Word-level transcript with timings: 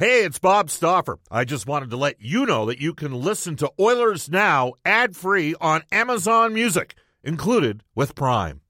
Hey, 0.00 0.24
it's 0.24 0.38
Bob 0.38 0.70
Stauffer. 0.70 1.18
I 1.30 1.44
just 1.44 1.66
wanted 1.66 1.90
to 1.90 1.98
let 1.98 2.22
you 2.22 2.46
know 2.46 2.64
that 2.64 2.80
you 2.80 2.94
can 2.94 3.12
listen 3.12 3.56
to 3.56 3.70
Oilers 3.78 4.30
Now 4.30 4.72
ad 4.82 5.14
free 5.14 5.54
on 5.60 5.82
Amazon 5.92 6.54
Music, 6.54 6.94
included 7.22 7.82
with 7.94 8.14
Prime. 8.14 8.62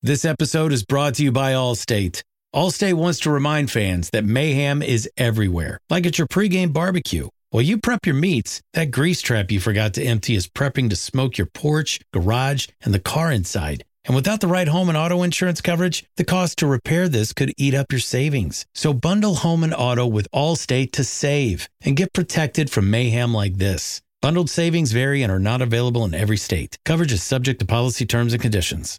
This 0.00 0.24
episode 0.24 0.72
is 0.72 0.84
brought 0.84 1.14
to 1.14 1.24
you 1.24 1.32
by 1.32 1.54
Allstate. 1.54 2.22
Allstate 2.54 2.94
wants 2.94 3.18
to 3.20 3.32
remind 3.32 3.72
fans 3.72 4.10
that 4.10 4.24
mayhem 4.24 4.80
is 4.80 5.10
everywhere, 5.16 5.80
like 5.90 6.06
at 6.06 6.18
your 6.18 6.28
pregame 6.28 6.72
barbecue. 6.72 7.26
While 7.50 7.64
you 7.64 7.76
prep 7.76 8.06
your 8.06 8.14
meats, 8.14 8.62
that 8.74 8.92
grease 8.92 9.20
trap 9.20 9.50
you 9.50 9.58
forgot 9.58 9.94
to 9.94 10.04
empty 10.04 10.36
is 10.36 10.46
prepping 10.46 10.88
to 10.90 10.94
smoke 10.94 11.36
your 11.36 11.48
porch, 11.48 11.98
garage, 12.12 12.68
and 12.80 12.94
the 12.94 13.00
car 13.00 13.32
inside. 13.32 13.82
And 14.04 14.14
without 14.14 14.40
the 14.40 14.46
right 14.46 14.68
home 14.68 14.88
and 14.88 14.96
auto 14.96 15.22
insurance 15.22 15.60
coverage, 15.60 16.04
the 16.16 16.24
cost 16.24 16.58
to 16.58 16.66
repair 16.66 17.08
this 17.08 17.32
could 17.32 17.52
eat 17.56 17.74
up 17.74 17.92
your 17.92 18.00
savings. 18.00 18.66
So 18.74 18.92
bundle 18.92 19.36
home 19.36 19.62
and 19.62 19.74
auto 19.74 20.06
with 20.06 20.30
Allstate 20.32 20.92
to 20.92 21.04
save 21.04 21.68
and 21.82 21.96
get 21.96 22.12
protected 22.12 22.70
from 22.70 22.90
mayhem 22.90 23.34
like 23.34 23.58
this. 23.58 24.00
Bundled 24.22 24.50
savings 24.50 24.92
vary 24.92 25.22
and 25.22 25.32
are 25.32 25.38
not 25.38 25.62
available 25.62 26.04
in 26.04 26.14
every 26.14 26.36
state. 26.36 26.78
Coverage 26.84 27.12
is 27.12 27.22
subject 27.22 27.60
to 27.60 27.66
policy 27.66 28.04
terms 28.04 28.32
and 28.32 28.42
conditions. 28.42 28.98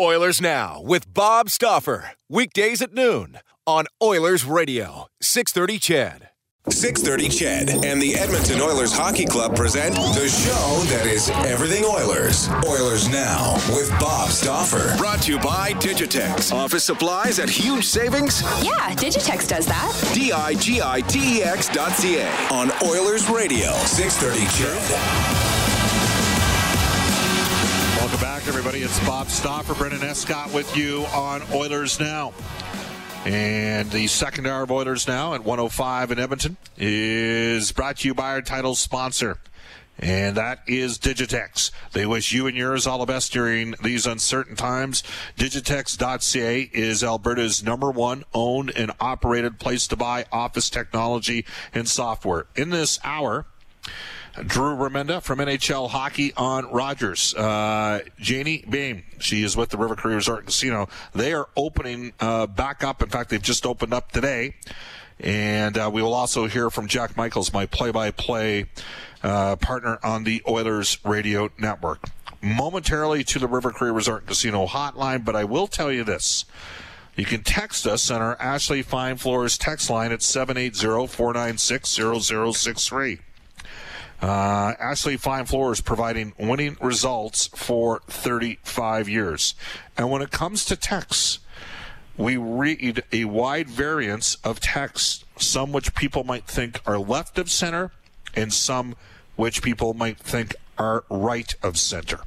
Oilers 0.00 0.40
Now 0.40 0.80
with 0.82 1.12
Bob 1.12 1.48
Stauffer. 1.48 2.12
Weekdays 2.28 2.82
at 2.82 2.92
noon 2.92 3.38
on 3.66 3.86
Oilers 4.02 4.44
Radio, 4.44 5.06
630 5.20 5.78
CHED. 5.78 6.31
630 6.70 7.28
CHED 7.28 7.84
and 7.84 8.00
the 8.00 8.14
Edmonton 8.14 8.60
Oilers 8.60 8.92
Hockey 8.92 9.26
Club 9.26 9.56
present 9.56 9.96
the 9.96 10.28
show 10.28 10.94
that 10.94 11.06
is 11.06 11.28
everything 11.44 11.84
Oilers. 11.84 12.48
Oilers 12.64 13.08
Now 13.08 13.54
with 13.70 13.90
Bob 13.98 14.30
Stauffer. 14.30 14.96
Brought 14.96 15.22
to 15.22 15.32
you 15.32 15.40
by 15.40 15.72
Digitex. 15.72 16.52
Office 16.54 16.84
supplies 16.84 17.40
at 17.40 17.50
huge 17.50 17.84
savings? 17.84 18.42
Yeah, 18.62 18.94
Digitex 18.94 19.48
does 19.48 19.66
that. 19.66 20.12
D-I-G-I-T-E-X 20.14 21.68
dot 21.70 21.90
C-A. 21.92 22.30
On 22.52 22.70
Oilers 22.84 23.28
Radio, 23.28 23.72
630 23.72 24.46
CHED. 24.54 24.92
Welcome 27.98 28.20
back, 28.20 28.46
everybody. 28.46 28.82
It's 28.82 29.04
Bob 29.04 29.30
Stauffer, 29.30 29.74
Brendan 29.74 30.04
Escott 30.04 30.54
with 30.54 30.76
you 30.76 31.06
on 31.06 31.42
Oilers 31.52 31.98
Now. 31.98 32.32
And 33.24 33.88
the 33.92 34.08
second 34.08 34.48
hour 34.48 34.64
of 34.64 34.72
Oilers 34.72 35.06
Now 35.06 35.34
at 35.34 35.44
105 35.44 36.10
in 36.10 36.18
Edmonton 36.18 36.56
is 36.76 37.70
brought 37.70 37.98
to 37.98 38.08
you 38.08 38.14
by 38.14 38.30
our 38.30 38.42
title 38.42 38.74
sponsor. 38.74 39.38
And 39.96 40.36
that 40.36 40.62
is 40.66 40.98
Digitex. 40.98 41.70
They 41.92 42.04
wish 42.04 42.32
you 42.32 42.48
and 42.48 42.56
yours 42.56 42.84
all 42.84 42.98
the 42.98 43.06
best 43.06 43.32
during 43.32 43.76
these 43.80 44.06
uncertain 44.06 44.56
times. 44.56 45.04
Digitex.ca 45.36 46.70
is 46.72 47.04
Alberta's 47.04 47.62
number 47.62 47.92
one 47.92 48.24
owned 48.34 48.72
and 48.74 48.90
operated 48.98 49.60
place 49.60 49.86
to 49.88 49.96
buy 49.96 50.24
office 50.32 50.68
technology 50.68 51.44
and 51.72 51.88
software. 51.88 52.46
In 52.56 52.70
this 52.70 52.98
hour, 53.04 53.46
Drew 54.46 54.74
Remenda 54.76 55.22
from 55.22 55.40
NHL 55.40 55.90
Hockey 55.90 56.32
on 56.36 56.70
Rogers. 56.72 57.34
Uh, 57.34 58.00
Janie 58.18 58.64
Bain, 58.68 59.02
she 59.18 59.42
is 59.42 59.56
with 59.56 59.68
the 59.68 59.76
River 59.76 59.94
Cree 59.94 60.14
Resort 60.14 60.46
Casino. 60.46 60.88
They 61.14 61.34
are 61.34 61.48
opening 61.56 62.12
uh, 62.18 62.46
back 62.46 62.82
up. 62.82 63.02
In 63.02 63.10
fact, 63.10 63.30
they've 63.30 63.42
just 63.42 63.66
opened 63.66 63.92
up 63.92 64.10
today. 64.10 64.54
And 65.20 65.76
uh, 65.76 65.90
we 65.92 66.02
will 66.02 66.14
also 66.14 66.46
hear 66.46 66.70
from 66.70 66.88
Jack 66.88 67.16
Michaels, 67.16 67.52
my 67.52 67.66
play-by-play 67.66 68.66
uh, 69.22 69.56
partner 69.56 69.98
on 70.02 70.24
the 70.24 70.42
Oilers 70.48 70.98
Radio 71.04 71.50
Network. 71.58 72.00
Momentarily 72.40 73.22
to 73.24 73.38
the 73.38 73.46
River 73.46 73.70
Cree 73.70 73.90
Resort 73.90 74.26
Casino 74.26 74.66
hotline, 74.66 75.24
but 75.24 75.36
I 75.36 75.44
will 75.44 75.68
tell 75.68 75.92
you 75.92 76.02
this. 76.02 76.44
You 77.14 77.26
can 77.26 77.42
text 77.42 77.86
us 77.86 78.10
on 78.10 78.22
our 78.22 78.40
Ashley 78.40 78.82
Fine 78.82 79.18
Floors 79.18 79.58
text 79.58 79.90
line 79.90 80.10
at 80.10 80.22
780 80.22 81.06
496 81.06 81.88
0063. 82.58 83.18
Uh, 84.22 84.74
Ashley 84.78 85.16
Fine 85.16 85.46
Floors 85.46 85.80
providing 85.80 86.32
winning 86.38 86.76
results 86.80 87.48
for 87.48 88.02
35 88.06 89.08
years. 89.08 89.56
And 89.98 90.12
when 90.12 90.22
it 90.22 90.30
comes 90.30 90.64
to 90.66 90.76
texts, 90.76 91.40
we 92.16 92.36
read 92.36 93.02
a 93.10 93.24
wide 93.24 93.68
variance 93.68 94.36
of 94.44 94.60
texts, 94.60 95.24
some 95.36 95.72
which 95.72 95.94
people 95.96 96.22
might 96.22 96.46
think 96.46 96.80
are 96.86 96.98
left 96.98 97.36
of 97.36 97.50
center, 97.50 97.90
and 98.36 98.52
some 98.52 98.94
which 99.34 99.60
people 99.60 99.92
might 99.92 100.18
think 100.18 100.54
are 100.78 101.04
right 101.10 101.54
of 101.60 101.76
center. 101.76 102.20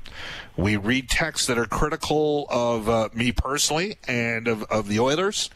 We 0.58 0.76
read 0.76 1.10
texts 1.10 1.48
that 1.48 1.58
are 1.58 1.66
critical 1.66 2.46
of 2.50 2.90
uh, 2.90 3.10
me 3.14 3.32
personally 3.32 3.98
and 4.06 4.50
of, 4.50 4.64
of 4.64 4.90
the 4.90 5.00
Oilers. 5.00 5.50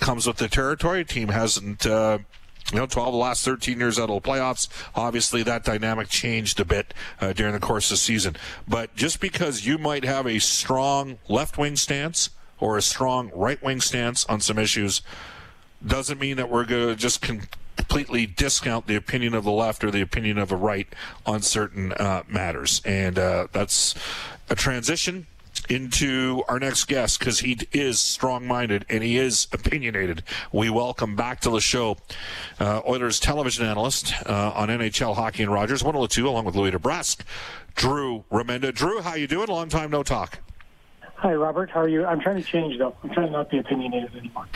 Comes 0.00 0.26
with 0.26 0.38
the 0.38 0.48
territory. 0.48 1.04
Team 1.04 1.28
hasn't. 1.28 1.84
Uh, 1.84 2.18
you 2.70 2.78
know, 2.78 2.86
12 2.86 3.08
of 3.08 3.12
the 3.12 3.18
last 3.18 3.44
13 3.44 3.78
years 3.78 3.98
out 3.98 4.10
of 4.10 4.22
the 4.22 4.28
playoffs. 4.28 4.68
Obviously, 4.94 5.42
that 5.42 5.64
dynamic 5.64 6.08
changed 6.08 6.60
a 6.60 6.64
bit 6.64 6.94
uh, 7.20 7.32
during 7.32 7.52
the 7.52 7.60
course 7.60 7.90
of 7.90 7.94
the 7.94 7.98
season. 7.98 8.36
But 8.66 8.94
just 8.94 9.20
because 9.20 9.66
you 9.66 9.78
might 9.78 10.04
have 10.04 10.26
a 10.26 10.38
strong 10.38 11.18
left 11.28 11.58
wing 11.58 11.76
stance 11.76 12.30
or 12.60 12.76
a 12.76 12.82
strong 12.82 13.30
right 13.34 13.62
wing 13.62 13.80
stance 13.80 14.24
on 14.26 14.40
some 14.40 14.58
issues 14.58 15.02
doesn't 15.84 16.20
mean 16.20 16.36
that 16.36 16.48
we're 16.48 16.64
going 16.64 16.88
to 16.88 16.94
just 16.94 17.20
completely 17.20 18.26
discount 18.26 18.86
the 18.86 18.94
opinion 18.94 19.34
of 19.34 19.44
the 19.44 19.50
left 19.50 19.82
or 19.82 19.90
the 19.90 20.00
opinion 20.00 20.38
of 20.38 20.48
the 20.48 20.56
right 20.56 20.86
on 21.26 21.42
certain 21.42 21.92
uh, 21.92 22.22
matters. 22.28 22.80
And 22.84 23.18
uh, 23.18 23.48
that's 23.52 23.94
a 24.48 24.54
transition 24.54 25.26
into 25.68 26.42
our 26.48 26.58
next 26.58 26.84
guest 26.86 27.18
because 27.18 27.40
he 27.40 27.58
is 27.72 27.98
strong 27.98 28.46
minded 28.46 28.84
and 28.88 29.02
he 29.02 29.18
is 29.18 29.48
opinionated. 29.52 30.22
We 30.52 30.70
welcome 30.70 31.16
back 31.16 31.40
to 31.40 31.50
the 31.50 31.60
show 31.60 31.96
uh, 32.60 32.82
Oilers 32.86 33.20
television 33.20 33.66
analyst 33.66 34.14
uh, 34.26 34.52
on 34.54 34.68
NHL 34.68 35.14
Hockey 35.14 35.42
and 35.42 35.52
Rogers, 35.52 35.82
102, 35.82 36.28
along 36.28 36.44
with 36.44 36.56
Louis 36.56 36.72
DeBrusk, 36.72 37.20
Drew 37.74 38.24
Remenda. 38.30 38.74
Drew, 38.74 39.00
how 39.00 39.14
you 39.14 39.26
doing? 39.26 39.48
Long 39.48 39.68
time 39.68 39.90
no 39.90 40.02
talk. 40.02 40.38
Hi, 41.16 41.34
Robert. 41.34 41.70
How 41.70 41.82
are 41.82 41.88
you? 41.88 42.04
I'm 42.04 42.18
trying 42.18 42.42
to 42.42 42.42
change, 42.42 42.78
though. 42.78 42.96
I'm 43.04 43.10
trying 43.10 43.26
to 43.26 43.32
not 43.32 43.48
be 43.48 43.58
opinionated 43.58 44.16
anymore. 44.16 44.46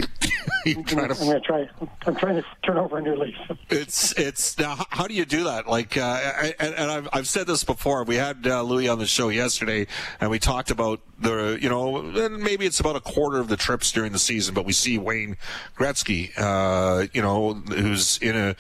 you 0.67 0.83
trying 0.85 1.09
to... 1.09 1.15
I'm 1.15 1.27
going 1.27 1.33
to 1.33 1.41
try. 1.41 1.69
I'm 2.07 2.15
trying 2.17 2.37
to 2.37 2.45
turn 2.63 2.79
over 2.79 2.99
a 2.99 3.03
new 3.03 3.17
leaf. 3.17 3.37
It's 3.69 4.13
it's 4.19 4.59
now. 4.59 4.85
How 4.91 5.07
do 5.07 5.15
you 5.15 5.25
do 5.25 5.45
that? 5.45 5.67
Like, 5.67 5.97
uh, 5.97 6.03
I, 6.03 6.55
and, 6.59 6.75
and 6.75 6.91
I've, 6.91 7.09
I've 7.13 7.29
said 7.29 7.47
this 7.47 7.65
before. 7.65 8.05
We 8.05 8.17
had 8.17 8.47
uh, 8.47 8.63
Louis 8.63 8.89
on 8.89 8.99
the 8.99 9.07
show 9.07 9.29
yesterday, 9.29 9.87
and 10.21 10.31
we 10.31 10.39
talked 10.39 10.71
about 10.71 11.01
the 11.19 11.59
you 11.61 11.69
know 11.69 12.03
maybe 12.03 12.67
it's 12.67 12.81
about 12.81 12.97
a 12.97 13.01
quarter 13.01 13.39
of 13.39 13.49
the 13.49 13.57
trips 13.57 13.93
during 13.93 14.13
the 14.13 14.19
season, 14.19 14.55
but 14.55 14.65
we 14.65 14.73
see 14.73 14.99
Wayne 14.99 15.37
Gretzky, 15.77 16.31
uh, 16.37 17.07
you 17.13 17.23
know, 17.23 17.55
who's 17.55 18.19
in 18.19 18.37
a 18.37 18.57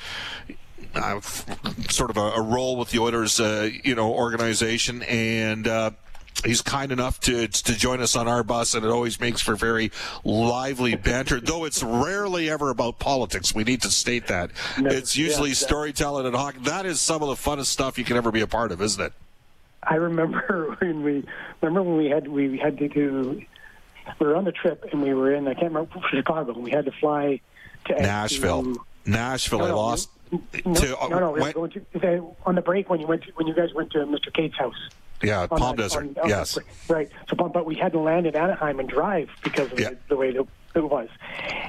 uh, 0.97 1.21
sort 1.91 2.11
of 2.11 2.17
a, 2.17 2.21
a, 2.21 2.41
role 2.41 2.77
with 2.77 2.91
the 2.91 2.99
Oilers, 2.99 3.39
uh, 3.39 3.69
you 3.85 3.95
know, 3.95 4.13
organization, 4.13 5.03
and 5.03 5.69
uh, 5.69 5.91
he's 6.45 6.63
kind 6.63 6.93
enough 6.93 7.21
to 7.21 7.49
to 7.49 7.77
join 7.77 8.01
us 8.01 8.17
on 8.17 8.29
our 8.29 8.43
bus, 8.43 8.75
and 8.75 8.85
it 8.85 8.91
always 8.91 9.21
makes 9.21 9.41
for 9.41 9.57
very 9.57 9.91
lively 10.25 10.95
banter. 10.95 11.41
Though 11.41 11.65
it's 11.65 11.83
rarely 11.83 12.51
ever 12.51 12.71
about 12.71 12.99
politics. 12.99 13.55
We 13.55 13.65
need 13.65 13.83
to 13.83 13.91
state 13.91 14.27
that 14.29 14.51
no, 14.79 14.91
it's 14.91 15.17
usually 15.17 15.51
yeah, 15.51 15.57
storytelling 15.57 16.27
and 16.27 16.35
hockey. 16.35 16.59
That 16.63 16.87
is 16.87 17.01
some 17.01 17.23
of 17.23 17.29
the 17.29 17.35
funnest 17.35 17.67
stuff 17.67 17.99
you 17.99 18.05
can 18.05 18.17
ever 18.17 18.31
be 18.31 18.41
a 18.41 18.47
part 18.47 18.73
of, 18.73 18.83
isn't 18.83 19.03
it? 19.03 19.13
I 19.83 19.97
remember 19.97 20.77
when 20.81 21.03
we 21.03 21.25
remember 21.61 21.83
when 21.83 21.97
we 21.97 22.07
had 22.07 22.29
we 22.29 22.59
had 22.59 22.79
to 22.79 22.89
do 22.89 23.43
we 24.21 24.27
were 24.27 24.37
on 24.37 24.45
the 24.45 24.53
trip 24.53 24.85
and 24.93 25.03
we 25.03 25.15
were 25.15 25.35
in 25.35 25.49
I 25.49 25.55
can't 25.55 25.73
remember 25.73 26.01
Chicago 26.11 26.53
and 26.53 26.63
we 26.63 26.71
had 26.71 26.85
to 26.85 26.93
fly 26.93 27.41
to 27.87 27.95
Nashville. 27.95 28.63
To, 28.63 28.81
Nashville. 29.05 29.61
No, 29.61 29.67
I 29.67 29.71
lost. 29.71 30.11
No, 30.65 30.75
to, 30.75 30.99
uh, 30.99 31.09
no, 31.09 31.19
no. 31.21 31.31
We 31.31 31.41
went, 31.41 31.55
going 31.55 31.71
to, 31.71 32.37
on 32.45 32.57
the 32.57 32.63
break 32.63 32.91
when 32.91 33.01
you 33.01 33.07
went 33.07 33.23
to, 33.25 33.33
when 33.33 33.47
you 33.47 33.55
guys 33.55 33.73
went 33.75 33.93
to 33.93 33.99
Mr. 33.99 34.33
Kate's 34.33 34.57
house. 34.57 34.89
Yeah, 35.23 35.47
Palm 35.47 35.77
Desert. 35.77 36.19
On, 36.19 36.29
yes. 36.29 36.59
Right. 36.89 37.11
So, 37.29 37.37
but, 37.37 37.53
but 37.53 37.67
we 37.67 37.75
had 37.75 37.93
to 37.93 37.99
land 37.99 38.27
in 38.27 38.37
Anaheim 38.37 38.81
and 38.81 38.89
drive 38.89 39.31
because 39.43 39.73
of 39.73 39.81
yeah. 39.81 39.91
the, 39.91 39.97
the, 40.09 40.17
way 40.17 40.31
it, 40.31 40.47
it 40.75 40.85
was. 40.85 41.09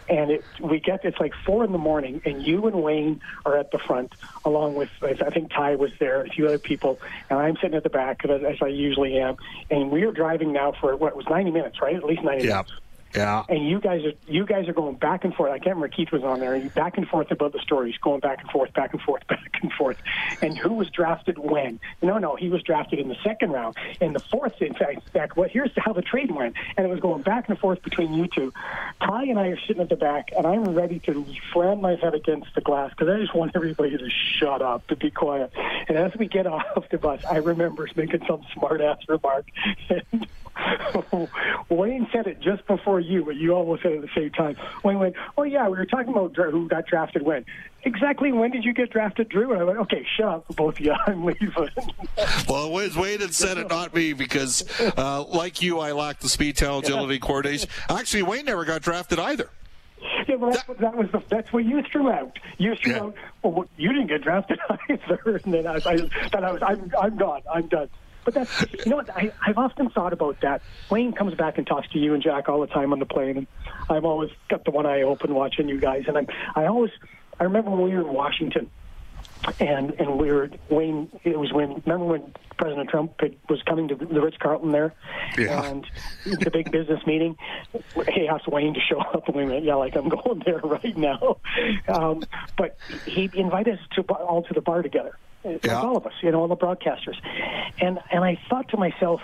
And 0.09 0.31
it, 0.31 0.43
we 0.59 0.79
get 0.79 1.03
it's 1.05 1.19
like 1.19 1.33
four 1.45 1.63
in 1.63 1.71
the 1.71 1.77
morning, 1.77 2.21
and 2.25 2.45
you 2.45 2.65
and 2.67 2.83
Wayne 2.83 3.21
are 3.45 3.57
at 3.57 3.71
the 3.71 3.79
front, 3.79 4.13
along 4.45 4.75
with 4.75 4.89
I 5.01 5.13
think 5.13 5.51
Ty 5.51 5.75
was 5.75 5.91
there, 5.99 6.21
a 6.21 6.29
few 6.29 6.45
other 6.45 6.59
people, 6.59 6.99
and 7.29 7.39
I'm 7.39 7.55
sitting 7.55 7.75
at 7.75 7.83
the 7.83 7.89
back 7.89 8.25
as, 8.25 8.43
as 8.43 8.57
I 8.61 8.67
usually 8.67 9.17
am. 9.19 9.37
And 9.69 9.91
we 9.91 10.03
are 10.03 10.11
driving 10.11 10.51
now 10.51 10.73
for 10.73 10.95
what 10.95 11.15
was 11.15 11.25
90 11.29 11.51
minutes, 11.51 11.81
right? 11.81 11.95
At 11.95 12.03
least 12.03 12.23
90 12.23 12.45
yeah. 12.45 12.51
minutes. 12.51 12.71
Yeah. 13.15 13.43
And 13.49 13.67
you 13.67 13.79
guys 13.79 14.03
are 14.05 14.13
you 14.27 14.45
guys 14.45 14.67
are 14.67 14.73
going 14.73 14.95
back 14.95 15.23
and 15.23 15.33
forth. 15.33 15.51
I 15.51 15.59
can't 15.59 15.75
remember 15.75 15.87
Keith 15.89 16.11
was 16.11 16.23
on 16.23 16.39
there. 16.39 16.59
Back 16.69 16.97
and 16.97 17.07
forth 17.07 17.31
about 17.31 17.53
the 17.53 17.59
stories, 17.59 17.95
going 17.97 18.19
back 18.19 18.41
and 18.41 18.51
forth, 18.51 18.73
back 18.73 18.93
and 18.93 19.01
forth, 19.01 19.25
back 19.27 19.59
and 19.61 19.71
forth. 19.73 19.97
And 20.41 20.57
who 20.57 20.73
was 20.73 20.89
drafted 20.89 21.37
when? 21.37 21.79
No, 22.01 22.17
no, 22.17 22.35
he 22.35 22.49
was 22.49 22.61
drafted 22.63 22.99
in 22.99 23.07
the 23.07 23.17
second 23.23 23.51
round. 23.51 23.75
In 24.01 24.13
the 24.13 24.19
fourth, 24.19 24.61
in 24.61 24.73
fact, 24.73 25.15
in 25.15 25.27
what 25.35 25.51
here's 25.51 25.71
how 25.77 25.93
the 25.93 26.01
trade 26.01 26.31
went. 26.31 26.55
And 26.75 26.85
it 26.85 26.89
was 26.89 26.99
going 26.99 27.21
back 27.23 27.49
and 27.49 27.57
forth 27.57 27.81
between 27.81 28.13
you 28.13 28.27
two. 28.27 28.53
Ty 29.01 29.23
and 29.23 29.39
I 29.39 29.47
are 29.47 29.59
sitting 29.67 29.81
at 29.81 29.89
the 29.89 29.95
back, 29.95 30.29
and 30.35 30.45
I'm 30.45 30.75
ready 30.75 30.99
to 30.99 31.25
slam 31.53 31.81
my 31.81 31.95
head 31.95 32.13
against 32.13 32.53
the 32.55 32.61
glass 32.61 32.91
because 32.91 33.09
I 33.09 33.19
just 33.19 33.33
want 33.33 33.51
everybody 33.55 33.97
to 33.97 34.09
shut 34.39 34.61
up, 34.61 34.87
to 34.87 34.95
be 34.95 35.11
quiet. 35.11 35.51
And 35.87 35.97
as 35.97 36.15
we 36.15 36.27
get 36.27 36.47
off 36.47 36.89
the 36.89 36.97
bus, 36.97 37.23
I 37.29 37.37
remember 37.37 37.87
making 37.95 38.25
some 38.27 38.45
smart 38.53 38.81
ass 38.81 38.97
remark. 39.07 39.47
Wayne 41.69 42.07
said 42.11 42.27
it 42.27 42.39
just 42.39 42.65
before 42.67 42.99
you, 42.99 43.25
but 43.25 43.35
you 43.35 43.53
almost 43.53 43.83
said 43.83 43.93
it 43.93 43.95
at 43.97 44.01
the 44.01 44.09
same 44.15 44.31
time. 44.31 44.55
Wayne 44.83 44.99
went, 44.99 45.15
"Oh 45.37 45.43
yeah, 45.43 45.67
we 45.67 45.77
were 45.77 45.85
talking 45.85 46.09
about 46.09 46.35
who 46.35 46.67
got 46.67 46.85
drafted 46.87 47.23
when." 47.23 47.45
Exactly 47.83 48.33
when 48.33 48.51
did 48.51 48.65
you 48.65 48.73
get 48.73 48.89
drafted, 48.89 49.29
Drew? 49.29 49.51
And 49.51 49.61
I 49.61 49.63
went, 49.63 49.79
"Okay, 49.79 50.05
shut 50.17 50.27
up, 50.27 50.55
both 50.55 50.79
of 50.79 50.85
you. 50.85 50.93
I'm 51.07 51.25
leaving." 51.25 51.49
well, 52.49 52.67
it 52.67 52.71
was 52.71 52.97
Wayne 52.97 53.19
that 53.19 53.33
said 53.33 53.57
it, 53.57 53.69
not 53.69 53.93
me, 53.93 54.13
because 54.13 54.63
uh, 54.97 55.23
like 55.23 55.61
you, 55.61 55.79
I 55.79 55.91
lack 55.91 56.19
the 56.19 56.29
speed, 56.29 56.57
talent, 56.57 56.85
agility, 56.85 57.19
coordination. 57.19 57.69
Actually, 57.89 58.23
Wayne 58.23 58.45
never 58.45 58.65
got 58.65 58.81
drafted 58.81 59.19
either. 59.19 59.49
Yeah, 60.27 60.35
well, 60.35 60.51
that's, 60.51 60.67
what, 60.67 60.77
that 60.79 60.95
was 60.95 61.09
the, 61.11 61.21
that's 61.29 61.51
what 61.51 61.65
you 61.65 61.81
threw 61.91 62.11
out. 62.11 62.37
You 62.57 62.75
threw 62.75 62.91
yeah. 62.93 62.99
out. 62.99 63.15
Well, 63.43 63.67
you 63.77 63.91
didn't 63.93 64.07
get 64.07 64.21
drafted 64.21 64.59
either, 64.89 65.41
and 65.43 65.53
then 65.53 65.67
I, 65.67 65.75
I, 65.85 65.95
then 66.31 66.43
I 66.43 66.51
was, 66.51 66.61
I'm, 66.61 66.91
I'm 66.99 67.17
gone. 67.17 67.41
I'm 67.51 67.67
done. 67.67 67.89
But 68.27 68.33
that's, 68.33 68.65
you 68.85 68.89
know 68.89 68.97
what, 68.97 69.09
I, 69.09 69.31
I've 69.41 69.57
often 69.57 69.89
thought 69.89 70.11
about 70.11 70.41
that. 70.41 70.61
Wayne 70.89 71.13
comes 71.13 71.33
back 71.35 71.57
and 71.57 71.65
talks 71.65 71.87
to 71.91 71.97
you 71.97 72.13
and 72.13 72.21
Jack 72.21 72.49
all 72.49 72.59
the 72.59 72.67
time 72.67 72.91
on 72.91 72.99
the 72.99 73.05
plane, 73.05 73.37
and 73.37 73.47
I've 73.89 74.03
always 74.03 74.31
got 74.49 74.65
the 74.65 74.71
one 74.71 74.85
eye 74.85 75.03
open 75.03 75.33
watching 75.33 75.69
you 75.69 75.79
guys. 75.79 76.03
And 76.09 76.17
I'm 76.17 76.27
I 76.53 76.65
always, 76.65 76.91
I 77.39 77.45
remember 77.45 77.71
when 77.71 77.83
we 77.83 77.95
were 77.95 78.01
in 78.01 78.13
Washington, 78.13 78.69
and 79.61 79.91
and 79.91 80.19
we 80.19 80.29
were 80.29 80.49
Wayne. 80.69 81.09
It 81.23 81.39
was 81.39 81.53
when 81.53 81.81
remember 81.85 82.03
when 82.03 82.33
President 82.57 82.89
Trump 82.89 83.13
was 83.47 83.63
coming 83.63 83.87
to 83.87 83.95
the 83.95 84.19
Ritz 84.19 84.35
Carlton 84.41 84.73
there, 84.73 84.93
yeah. 85.37 85.63
and 85.63 85.89
the 86.25 86.51
big 86.51 86.69
business 86.69 86.99
meeting. 87.07 87.37
He 88.13 88.27
asked 88.27 88.49
Wayne 88.49 88.73
to 88.73 88.81
show 88.81 88.99
up, 88.99 89.25
and 89.27 89.37
we 89.37 89.45
went, 89.45 89.63
"Yeah, 89.63 89.75
like 89.75 89.95
I'm 89.95 90.09
going 90.09 90.41
there 90.45 90.57
right 90.63 90.97
now." 90.97 91.37
Um, 91.87 92.23
but 92.57 92.77
he 93.05 93.29
invited 93.33 93.75
us 93.75 93.85
to 93.95 94.01
all 94.01 94.43
to 94.43 94.53
the 94.53 94.59
bar 94.59 94.81
together, 94.81 95.17
yeah. 95.43 95.57
like 95.63 95.71
all 95.71 95.97
of 95.97 96.05
us, 96.05 96.13
you 96.21 96.31
know, 96.31 96.41
all 96.41 96.47
the 96.47 96.57
broadcasters. 96.57 97.17
And 97.79 97.99
and 98.11 98.23
I 98.23 98.39
thought 98.49 98.69
to 98.69 98.77
myself, 98.77 99.21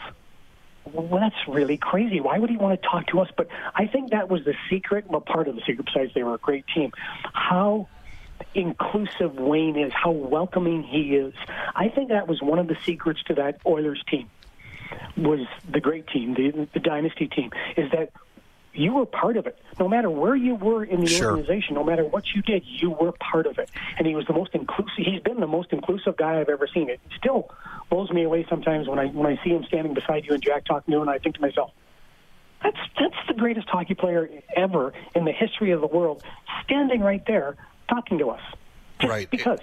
well, 0.92 1.20
that's 1.20 1.48
really 1.48 1.78
crazy. 1.78 2.20
Why 2.20 2.40
would 2.40 2.50
he 2.50 2.58
want 2.58 2.82
to 2.82 2.88
talk 2.88 3.08
to 3.08 3.20
us? 3.20 3.30
But 3.36 3.48
I 3.76 3.88
think 3.88 4.12
that 4.12 4.30
was 4.30 4.44
the 4.46 4.56
secret, 4.70 5.06
well, 5.10 5.22
part 5.22 5.48
of 5.48 5.56
the 5.56 5.62
secret, 5.62 5.86
besides 5.86 6.14
they 6.14 6.24
were 6.24 6.36
a 6.36 6.40
great 6.40 6.66
team. 6.74 6.92
How 7.34 7.88
inclusive 8.54 9.36
Wayne 9.36 9.78
is, 9.78 9.94
how 9.94 10.12
welcoming 10.12 10.84
he 10.84 11.16
is. 11.16 11.34
I 11.76 11.90
think 11.90 12.10
that 12.10 12.28
was 12.28 12.42
one 12.42 12.60
of 12.60 12.68
the 12.68 12.78
secrets 12.86 13.24
to 13.24 13.36
that 13.36 13.60
Oilers 13.66 14.04
team 14.10 14.30
was 15.18 15.48
the 15.70 15.80
great 15.80 16.08
team, 16.08 16.34
the, 16.34 16.68
the 16.74 16.80
dynasty 16.80 17.28
team, 17.28 17.52
is 17.78 17.90
that 17.92 18.12
you 18.74 18.94
were 18.94 19.06
part 19.06 19.38
of 19.38 19.46
it. 19.46 19.58
No 19.80 19.88
matter 19.88 20.10
where 20.10 20.36
you 20.36 20.56
were 20.56 20.84
in 20.84 21.02
the 21.02 21.08
sure. 21.08 21.32
organization, 21.32 21.76
no 21.76 21.84
matter 21.84 22.04
what 22.04 22.26
you 22.36 22.42
did, 22.42 22.64
you 22.66 22.92
were 22.92 23.12
part 23.12 23.46
of 23.46 23.60
it. 23.60 23.70
And 23.98 24.08
he 24.08 24.16
was 24.16 24.26
the 24.26 24.34
most 24.34 24.54
inclusive. 24.54 24.94
He's 24.98 25.22
been 25.22 25.40
the 25.40 25.48
most 25.48 25.72
inclusive 25.72 26.18
guy 26.18 26.40
I've 26.40 26.50
ever 26.50 26.68
seen. 26.68 26.90
It 26.90 27.00
still 27.18 27.52
blows 27.90 28.10
me 28.12 28.24
away 28.24 28.46
sometimes 28.50 28.88
when 28.88 29.00
I 29.00 29.08
when 29.08 29.28
I 29.28 29.44
see 29.44 29.52
him 29.52 29.64
standing 29.68 29.94
beside 29.94 30.26
you 30.26 30.34
and 30.34 30.42
Jack 30.42 30.66
talking 30.66 30.92
to 30.92 30.98
him, 30.98 31.02
and 31.04 31.12
I 31.12 31.20
think 31.20 31.36
to 31.36 31.42
myself, 31.42 31.72
that's 32.64 32.78
that's 33.00 33.16
the 33.28 33.36
greatest 33.36 33.70
hockey 33.70 33.94
player 33.94 34.30
ever 34.56 34.94
in 35.16 35.26
the 35.26 35.32
history 35.32 35.72
of 35.72 35.82
the 35.82 35.88
world, 35.88 36.24
standing 36.64 37.02
right 37.02 37.24
there 37.28 37.56
talking 37.90 38.18
to 38.20 38.30
us. 38.30 38.42
right. 39.04 39.30
Because. 39.30 39.60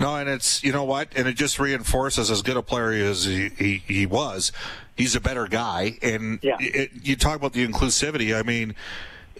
No, 0.00 0.16
and 0.16 0.28
it's 0.28 0.62
you 0.64 0.72
know 0.72 0.84
what, 0.84 1.08
and 1.16 1.28
it 1.28 1.34
just 1.34 1.58
reinforces 1.58 2.30
as 2.30 2.42
good 2.42 2.56
a 2.56 2.62
player 2.62 2.92
as 2.92 3.24
he, 3.24 3.50
he, 3.50 3.76
he 3.86 4.06
was. 4.06 4.52
He's 4.96 5.14
a 5.14 5.20
better 5.20 5.46
guy, 5.46 5.98
and 6.02 6.38
yeah. 6.42 6.56
it, 6.60 6.90
you 7.02 7.16
talk 7.16 7.36
about 7.36 7.52
the 7.52 7.66
inclusivity. 7.66 8.38
I 8.38 8.42
mean, 8.42 8.74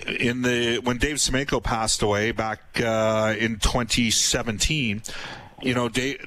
in 0.06 0.42
the 0.42 0.78
when 0.78 0.98
Dave 0.98 1.16
Semenko 1.16 1.62
passed 1.62 2.02
away 2.02 2.32
back 2.32 2.80
uh, 2.80 3.34
in 3.38 3.58
2017, 3.58 5.02
you 5.62 5.74
know, 5.74 5.88
Dave, 5.88 6.24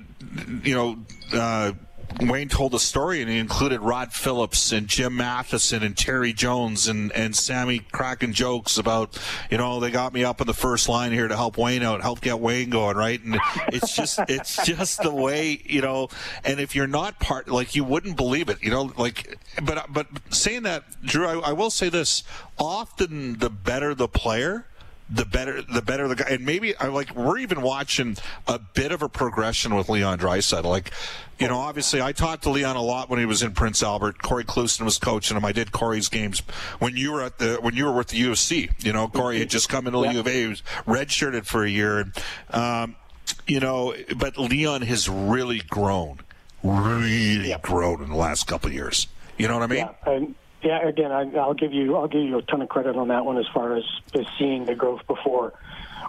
you 0.64 0.76
know. 0.76 0.98
Uh, 1.34 1.74
Wayne 2.22 2.50
told 2.50 2.74
a 2.74 2.80
story 2.80 3.22
and 3.22 3.30
he 3.30 3.38
included 3.38 3.82
Rod 3.82 4.14
Phillips 4.14 4.72
and 4.72 4.88
Jim 4.88 5.18
Matheson 5.18 5.84
and 5.84 5.98
Terry 5.98 6.34
Jones 6.34 6.88
and, 6.88 7.12
and 7.12 7.36
Sammy 7.36 7.80
cracking 7.80 8.34
jokes 8.34 8.78
about, 8.78 9.20
you 9.50 9.58
know, 9.58 9.80
they 9.80 9.92
got 9.92 10.14
me 10.14 10.24
up 10.24 10.42
in 10.42 10.48
the 10.48 10.54
first 10.54 10.88
line 10.88 11.12
here 11.12 11.28
to 11.28 11.36
help 11.36 11.58
Wayne 11.58 11.84
out, 11.84 12.02
help 12.02 12.22
get 12.22 12.40
Wayne 12.40 12.70
going, 12.70 12.96
right? 12.96 13.22
And 13.22 13.40
it's 13.68 13.96
just, 13.96 14.20
it's 14.30 14.66
just 14.66 15.02
the 15.02 15.14
way, 15.14 15.62
you 15.66 15.82
know, 15.82 16.10
and 16.44 16.60
if 16.60 16.76
you're 16.76 16.88
not 16.88 17.20
part, 17.20 17.48
like 17.48 17.76
you 17.76 17.84
wouldn't 17.84 18.16
believe 18.16 18.50
it, 18.50 18.64
you 18.64 18.72
know, 18.72 18.94
like, 18.98 19.38
but, 19.64 19.86
but 19.92 20.08
saying 20.30 20.64
that, 20.64 20.84
Drew, 21.04 21.28
I, 21.28 21.50
I 21.50 21.54
will 21.54 21.72
say 21.72 21.90
this, 21.90 22.24
often 22.58 23.40
the 23.40 23.50
better 23.50 23.94
the 23.94 24.08
player, 24.08 24.68
the 25.10 25.26
better 25.26 25.62
the 25.62 25.82
better 25.82 26.08
the 26.08 26.16
guy. 26.16 26.28
And 26.32 26.46
maybe 26.46 26.76
I 26.78 26.88
like 26.88 27.16
we're 27.16 27.38
even 27.38 27.62
watching 27.62 28.18
a 28.48 28.60
bit 28.60 28.92
of 28.92 29.02
a 29.02 29.10
progression 29.10 29.76
with 29.76 29.90
Leon 29.90 30.20
Draisaitl. 30.20 30.64
Like, 30.64 30.92
you 31.40 31.48
know, 31.48 31.58
obviously 31.58 32.02
I 32.02 32.12
talked 32.12 32.44
to 32.44 32.50
Leon 32.50 32.76
a 32.76 32.82
lot 32.82 33.10
when 33.10 33.20
he 33.20 33.26
was 33.26 33.44
in 33.44 33.52
Prince 33.52 33.84
Albert. 33.84 34.22
Cory 34.22 34.44
Clouston 34.44 34.86
was 34.86 34.98
coaching 34.98 35.38
him. 35.38 35.46
I 35.46 35.52
did 35.52 35.72
Cory's 35.72 36.10
games 36.10 36.40
when 36.80 36.98
you 36.98 37.12
were 37.12 37.22
at 37.22 37.38
the 37.38 37.58
when 37.62 37.76
you 37.76 37.86
were 37.86 37.94
with 37.94 38.08
the 38.08 38.22
UFC. 38.22 38.72
You 38.84 38.94
know, 38.94 39.08
Cory 39.08 39.40
had 39.40 39.50
just 39.50 39.70
come 39.70 39.86
into 39.86 40.00
the 40.00 40.06
yeah. 40.06 40.14
U 40.14 40.20
of 40.22 40.28
A. 40.28 40.32
He 40.32 40.48
was 40.48 40.64
redshirted 40.88 41.46
for 41.46 41.64
a 41.64 41.70
year. 41.70 42.00
And, 42.00 42.14
um, 42.50 42.96
you 43.48 43.60
know, 43.60 43.96
but 44.18 44.38
Leon 44.38 44.82
has 44.84 45.08
really 45.08 45.60
grown, 45.60 46.20
really 46.64 47.50
yeah. 47.50 47.60
grown 47.62 48.02
in 48.04 48.10
the 48.10 48.16
last 48.16 48.48
couple 48.48 48.68
of 48.68 48.74
years. 48.74 49.08
You 49.38 49.48
know 49.48 49.56
what 49.56 49.64
I 49.64 49.68
mean? 49.68 49.90
Yeah, 50.08 50.20
yeah, 50.66 50.88
again, 50.88 51.12
I, 51.12 51.24
will 51.24 51.54
give 51.54 51.72
you 51.72 51.96
I'll 51.96 52.08
give 52.08 52.24
you 52.24 52.40
a 52.40 52.42
ton 52.42 52.62
of 52.62 52.70
credit 52.70 52.96
on 52.96 53.10
that 53.10 53.24
one 53.24 53.38
as 53.38 53.46
far 53.54 53.78
as, 53.78 53.84
as 54.16 54.26
seeing 54.40 54.66
the 54.66 54.74
growth 54.74 55.06
before, 55.06 55.54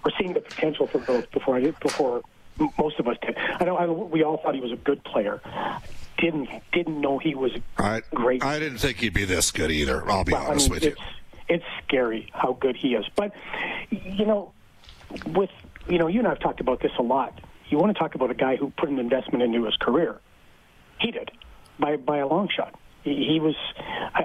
or 0.02 0.12
seeing 0.18 0.32
the 0.32 0.40
potential 0.40 0.86
for 0.86 0.98
growth 0.98 1.30
before 1.30 1.58
I, 1.58 1.70
before 1.72 2.22
most 2.78 2.98
of 2.98 3.06
us 3.06 3.18
did. 3.20 3.36
I 3.36 3.64
know 3.64 3.76
I, 3.76 3.86
we 3.86 4.24
all 4.24 4.38
thought 4.38 4.54
he 4.54 4.62
was 4.62 4.72
a 4.72 4.76
good 4.76 5.04
player. 5.04 5.42
Didn't 6.16 6.48
didn't 6.72 7.02
know 7.02 7.18
he 7.18 7.34
was 7.34 7.52
I, 7.76 8.00
great. 8.14 8.42
I 8.42 8.58
didn't 8.58 8.78
think 8.78 8.96
he'd 8.96 9.12
be 9.12 9.26
this 9.26 9.50
good 9.50 9.70
either. 9.70 10.10
I'll 10.10 10.24
be 10.24 10.32
well, 10.32 10.46
honest 10.46 10.70
I 10.70 10.72
mean, 10.72 10.80
with 10.80 10.84
it's, 10.84 11.00
you. 11.00 11.56
It's 11.56 11.64
scary 11.84 12.30
how 12.32 12.54
good 12.54 12.76
he 12.76 12.94
is. 12.94 13.04
But 13.14 13.32
you 13.90 14.24
know, 14.24 14.52
with 15.26 15.50
you 15.86 15.98
know, 15.98 16.06
you 16.06 16.20
and 16.20 16.28
I've 16.28 16.40
talked 16.40 16.60
about 16.60 16.80
this 16.80 16.92
a 16.98 17.02
lot. 17.02 17.38
You 17.68 17.76
want 17.76 17.94
to 17.94 17.98
talk 17.98 18.14
about 18.14 18.30
a 18.30 18.34
guy 18.34 18.56
who 18.56 18.70
put 18.70 18.88
an 18.88 18.98
investment 18.98 19.42
into 19.42 19.66
his 19.66 19.76
career. 19.76 20.18
He 20.98 21.10
did 21.10 21.30
by 21.78 21.96
by 21.96 22.18
a 22.18 22.26
long 22.26 22.48
shot 22.48 22.74
he, 23.14 23.40
was, 23.40 23.54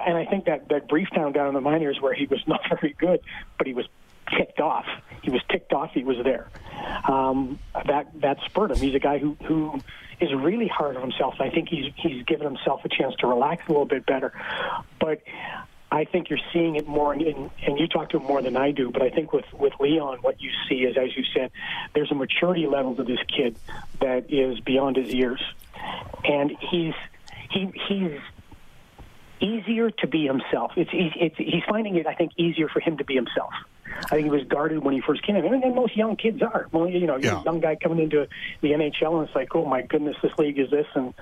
and 0.06 0.16
I 0.16 0.24
think 0.24 0.46
that 0.46 0.68
that 0.68 0.88
brief 0.88 1.08
time 1.10 1.32
down 1.32 1.48
in 1.48 1.54
the 1.54 1.60
minors 1.60 2.00
where 2.00 2.14
he 2.14 2.26
was 2.26 2.40
not 2.46 2.60
very 2.68 2.94
good, 2.98 3.20
but 3.58 3.66
he 3.66 3.74
was 3.74 3.86
ticked 4.36 4.60
off. 4.60 4.86
He 5.22 5.30
was 5.30 5.42
ticked 5.50 5.72
off. 5.72 5.90
He 5.92 6.04
was 6.04 6.16
there. 6.24 6.48
Um, 7.08 7.58
that 7.86 8.08
that 8.20 8.38
spurred 8.46 8.70
him. 8.70 8.78
He's 8.78 8.94
a 8.94 9.00
guy 9.00 9.18
who 9.18 9.36
who 9.44 9.80
is 10.20 10.32
really 10.32 10.68
hard 10.68 10.96
on 10.96 11.02
himself. 11.02 11.34
I 11.40 11.50
think 11.50 11.68
he's 11.68 11.92
he's 11.96 12.24
given 12.24 12.46
himself 12.46 12.84
a 12.84 12.88
chance 12.88 13.14
to 13.16 13.26
relax 13.26 13.66
a 13.66 13.70
little 13.70 13.84
bit 13.84 14.06
better. 14.06 14.32
But 14.98 15.22
I 15.92 16.04
think 16.04 16.30
you're 16.30 16.40
seeing 16.54 16.76
it 16.76 16.88
more, 16.88 17.12
in, 17.12 17.50
and 17.66 17.78
you 17.78 17.86
talk 17.86 18.08
to 18.10 18.16
him 18.16 18.24
more 18.24 18.40
than 18.40 18.56
I 18.56 18.70
do. 18.70 18.90
But 18.90 19.02
I 19.02 19.10
think 19.10 19.32
with 19.32 19.44
with 19.52 19.74
Leon, 19.78 20.18
what 20.22 20.40
you 20.40 20.50
see 20.68 20.76
is, 20.76 20.96
as 20.96 21.14
you 21.16 21.22
said, 21.34 21.50
there's 21.94 22.10
a 22.10 22.14
maturity 22.14 22.66
level 22.66 22.96
to 22.96 23.04
this 23.04 23.18
kid 23.28 23.56
that 24.00 24.32
is 24.32 24.58
beyond 24.60 24.96
his 24.96 25.12
years, 25.12 25.42
and 26.24 26.50
he's 26.70 26.94
he 27.50 27.70
he's 27.88 28.18
easier 29.42 29.90
to 29.90 30.06
be 30.06 30.26
himself. 30.26 30.72
It's, 30.76 30.90
it's 30.92 31.36
he's 31.36 31.62
finding 31.68 31.96
it, 31.96 32.06
I 32.06 32.14
think, 32.14 32.32
easier 32.36 32.68
for 32.68 32.80
him 32.80 32.96
to 32.98 33.04
be 33.04 33.14
himself. 33.14 33.52
I 34.04 34.08
think 34.08 34.24
he 34.24 34.30
was 34.30 34.44
guarded 34.44 34.82
when 34.82 34.94
he 34.94 35.00
first 35.00 35.22
came 35.22 35.36
in, 35.36 35.44
and 35.44 35.74
most 35.74 35.96
young 35.96 36.16
kids 36.16 36.40
are. 36.42 36.68
Well, 36.72 36.88
you 36.88 37.06
know, 37.06 37.16
yeah. 37.16 37.40
a 37.40 37.44
young 37.44 37.60
guy 37.60 37.76
coming 37.76 37.98
into 37.98 38.26
the 38.60 38.68
NHL, 38.68 39.18
and 39.18 39.26
it's 39.26 39.34
like, 39.34 39.54
oh 39.54 39.66
my 39.66 39.82
goodness, 39.82 40.16
this 40.22 40.32
league 40.38 40.58
is 40.58 40.70
this, 40.70 40.86
and 40.94 41.12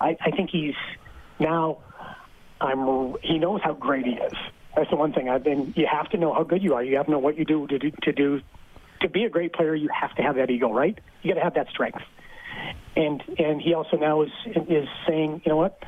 I, 0.00 0.16
I 0.20 0.30
think 0.30 0.50
he's 0.50 0.74
now. 1.38 1.78
I'm. 2.60 3.16
He 3.22 3.38
knows 3.38 3.60
how 3.62 3.74
great 3.74 4.06
he 4.06 4.12
is. 4.12 4.32
That's 4.76 4.88
the 4.90 4.96
one 4.96 5.12
thing. 5.12 5.28
I've 5.28 5.44
been. 5.44 5.74
You 5.76 5.86
have 5.90 6.08
to 6.10 6.16
know 6.16 6.32
how 6.32 6.44
good 6.44 6.62
you 6.62 6.74
are. 6.74 6.82
You 6.82 6.96
have 6.96 7.06
to 7.06 7.12
know 7.12 7.18
what 7.18 7.36
you 7.36 7.44
do 7.44 7.66
to 7.66 7.78
do 7.78 7.90
to 7.90 8.12
do 8.12 8.40
to 9.00 9.08
be 9.08 9.24
a 9.24 9.28
great 9.28 9.52
player. 9.52 9.74
You 9.74 9.88
have 9.88 10.14
to 10.16 10.22
have 10.22 10.36
that 10.36 10.50
ego, 10.50 10.72
right? 10.72 10.98
You 11.22 11.32
got 11.32 11.38
to 11.38 11.44
have 11.44 11.54
that 11.54 11.68
strength. 11.68 12.02
And 12.96 13.22
and 13.38 13.60
he 13.60 13.74
also 13.74 13.96
now 13.96 14.22
is 14.22 14.30
is 14.68 14.88
saying, 15.06 15.42
you 15.44 15.50
know 15.50 15.56
what, 15.56 15.82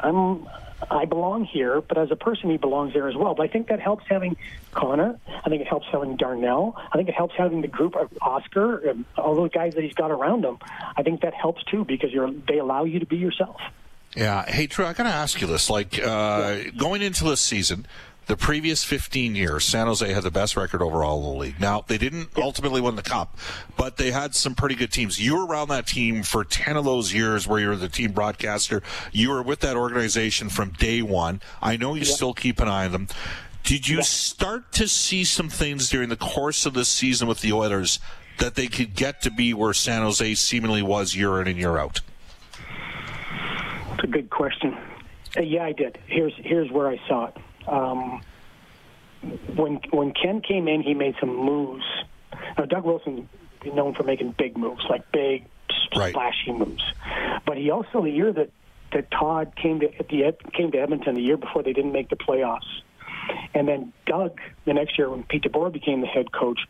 I'm 0.00 0.46
I 0.90 1.04
belong 1.06 1.44
here, 1.44 1.80
but 1.80 1.96
as 1.96 2.10
a 2.10 2.16
person, 2.16 2.50
he 2.50 2.56
belongs 2.56 2.92
there 2.92 3.08
as 3.08 3.16
well. 3.16 3.34
But 3.34 3.44
I 3.44 3.48
think 3.48 3.68
that 3.68 3.80
helps 3.80 4.04
having 4.08 4.36
Connor. 4.72 5.18
I 5.26 5.48
think 5.48 5.62
it 5.62 5.68
helps 5.68 5.86
having 5.90 6.16
Darnell. 6.16 6.76
I 6.92 6.96
think 6.96 7.08
it 7.08 7.14
helps 7.14 7.34
having 7.36 7.62
the 7.62 7.68
group 7.68 7.96
of 7.96 8.10
Oscar 8.20 8.78
and 8.78 9.04
all 9.16 9.34
those 9.34 9.50
guys 9.50 9.74
that 9.74 9.84
he's 9.84 9.94
got 9.94 10.10
around 10.10 10.44
him. 10.44 10.58
I 10.96 11.02
think 11.02 11.22
that 11.22 11.34
helps 11.34 11.62
too 11.64 11.84
because 11.84 12.12
you're 12.12 12.30
they 12.30 12.58
allow 12.58 12.84
you 12.84 12.98
to 13.00 13.06
be 13.06 13.16
yourself. 13.16 13.60
Yeah. 14.14 14.44
Hey, 14.50 14.66
Drew, 14.66 14.86
I 14.86 14.92
got 14.94 15.04
to 15.04 15.10
ask 15.10 15.40
you 15.40 15.46
this. 15.46 15.68
Like, 15.68 15.98
uh, 15.98 16.02
yeah. 16.02 16.70
going 16.76 17.02
into 17.02 17.24
this 17.24 17.40
season, 17.40 17.86
the 18.26 18.36
previous 18.36 18.84
15 18.84 19.36
years, 19.36 19.64
San 19.64 19.86
Jose 19.86 20.12
had 20.12 20.24
the 20.24 20.30
best 20.30 20.56
record 20.56 20.82
overall 20.82 21.18
in 21.18 21.32
the 21.32 21.40
league. 21.40 21.60
Now, 21.60 21.84
they 21.86 21.96
didn't 21.96 22.30
ultimately 22.36 22.80
win 22.80 22.96
the 22.96 23.02
cup, 23.02 23.36
but 23.76 23.96
they 23.96 24.10
had 24.10 24.34
some 24.34 24.54
pretty 24.54 24.74
good 24.74 24.90
teams. 24.90 25.20
You 25.20 25.36
were 25.36 25.46
around 25.46 25.68
that 25.68 25.86
team 25.86 26.24
for 26.24 26.44
10 26.44 26.76
of 26.76 26.84
those 26.84 27.14
years 27.14 27.46
where 27.46 27.60
you 27.60 27.68
were 27.68 27.76
the 27.76 27.88
team 27.88 28.12
broadcaster. 28.12 28.82
You 29.12 29.30
were 29.30 29.42
with 29.42 29.60
that 29.60 29.76
organization 29.76 30.48
from 30.48 30.70
day 30.70 31.02
one. 31.02 31.40
I 31.62 31.76
know 31.76 31.94
you 31.94 32.00
yeah. 32.00 32.12
still 32.12 32.34
keep 32.34 32.58
an 32.58 32.68
eye 32.68 32.86
on 32.86 32.92
them. 32.92 33.08
Did 33.62 33.88
you 33.88 33.98
yeah. 33.98 34.02
start 34.02 34.72
to 34.72 34.88
see 34.88 35.24
some 35.24 35.48
things 35.48 35.88
during 35.88 36.08
the 36.08 36.16
course 36.16 36.66
of 36.66 36.74
this 36.74 36.88
season 36.88 37.28
with 37.28 37.42
the 37.42 37.52
Oilers 37.52 38.00
that 38.38 38.56
they 38.56 38.66
could 38.66 38.94
get 38.94 39.22
to 39.22 39.30
be 39.30 39.54
where 39.54 39.72
San 39.72 40.02
Jose 40.02 40.34
seemingly 40.34 40.82
was 40.82 41.14
year 41.14 41.40
in 41.40 41.46
and 41.46 41.58
year 41.58 41.78
out? 41.78 42.00
It's 43.94 44.04
a 44.04 44.06
good 44.08 44.30
question. 44.30 44.76
Uh, 45.36 45.42
yeah, 45.42 45.64
I 45.64 45.72
did. 45.72 45.98
Here's 46.06 46.32
here's 46.36 46.70
where 46.70 46.88
I 46.88 47.00
saw 47.08 47.26
it 47.26 47.36
um, 47.66 48.22
when 49.56 49.80
when 49.90 50.12
Ken 50.12 50.40
came 50.40 50.68
in, 50.68 50.82
he 50.82 50.94
made 50.94 51.14
some 51.20 51.34
moves. 51.34 51.84
Now, 52.58 52.64
Doug 52.64 52.84
Wilson 52.84 53.28
is 53.64 53.74
known 53.74 53.94
for 53.94 54.02
making 54.02 54.34
big 54.38 54.56
moves, 54.56 54.84
like 54.88 55.10
big, 55.12 55.46
Right. 55.96 56.10
splashy 56.10 56.52
moves. 56.52 56.82
But 57.46 57.56
he 57.56 57.70
also 57.70 58.02
the 58.02 58.10
year 58.10 58.32
that 58.32 58.50
that 58.92 59.10
Todd 59.10 59.52
came 59.60 59.80
to 59.80 59.86
at 59.98 60.08
the 60.08 60.32
came 60.52 60.70
to 60.72 60.78
Edmonton 60.78 61.14
the 61.14 61.22
year 61.22 61.36
before 61.36 61.62
they 61.62 61.72
didn't 61.72 61.92
make 61.92 62.08
the 62.08 62.16
playoffs, 62.16 62.82
and 63.54 63.66
then 63.66 63.92
Doug 64.06 64.40
the 64.64 64.74
next 64.74 64.98
year 64.98 65.10
when 65.10 65.22
Pete 65.24 65.42
DeBoer 65.44 65.72
became 65.72 66.00
the 66.00 66.06
head 66.06 66.32
coach, 66.32 66.60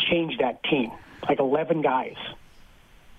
changed 0.00 0.40
that 0.40 0.62
team 0.64 0.90
like 1.28 1.38
eleven 1.40 1.82
guys 1.82 2.16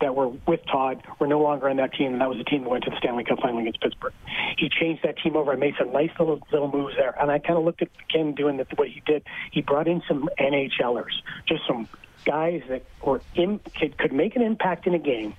that 0.01 0.15
were 0.15 0.27
with 0.27 0.61
Todd 0.65 1.03
were 1.19 1.27
no 1.27 1.39
longer 1.41 1.69
on 1.69 1.77
that 1.77 1.93
team, 1.93 2.13
and 2.13 2.21
that 2.21 2.29
was 2.29 2.37
the 2.37 2.43
team 2.43 2.63
that 2.63 2.69
went 2.69 2.83
to 2.83 2.89
the 2.89 2.97
Stanley 2.97 3.23
Cup 3.23 3.39
final 3.39 3.59
against 3.59 3.81
Pittsburgh. 3.81 4.13
He 4.57 4.69
changed 4.69 5.03
that 5.03 5.17
team 5.17 5.35
over 5.35 5.51
and 5.51 5.59
made 5.59 5.75
some 5.77 5.91
nice 5.91 6.11
little 6.19 6.39
little 6.51 6.71
moves 6.71 6.95
there. 6.97 7.15
And 7.19 7.31
I 7.31 7.39
kind 7.39 7.57
of 7.57 7.65
looked 7.65 7.81
at 7.81 7.89
Ken 8.09 8.33
doing 8.33 8.57
the, 8.57 8.67
what 8.75 8.89
he 8.89 9.01
did. 9.05 9.23
He 9.51 9.61
brought 9.61 9.87
in 9.87 10.01
some 10.07 10.29
NHLers, 10.39 11.13
just 11.47 11.65
some 11.67 11.87
guys 12.25 12.61
that 12.69 12.83
were 13.03 13.21
in, 13.35 13.59
could, 13.79 13.97
could 13.97 14.11
make 14.11 14.35
an 14.35 14.41
impact 14.41 14.87
in 14.87 14.93
a 14.93 14.99
game. 14.99 15.35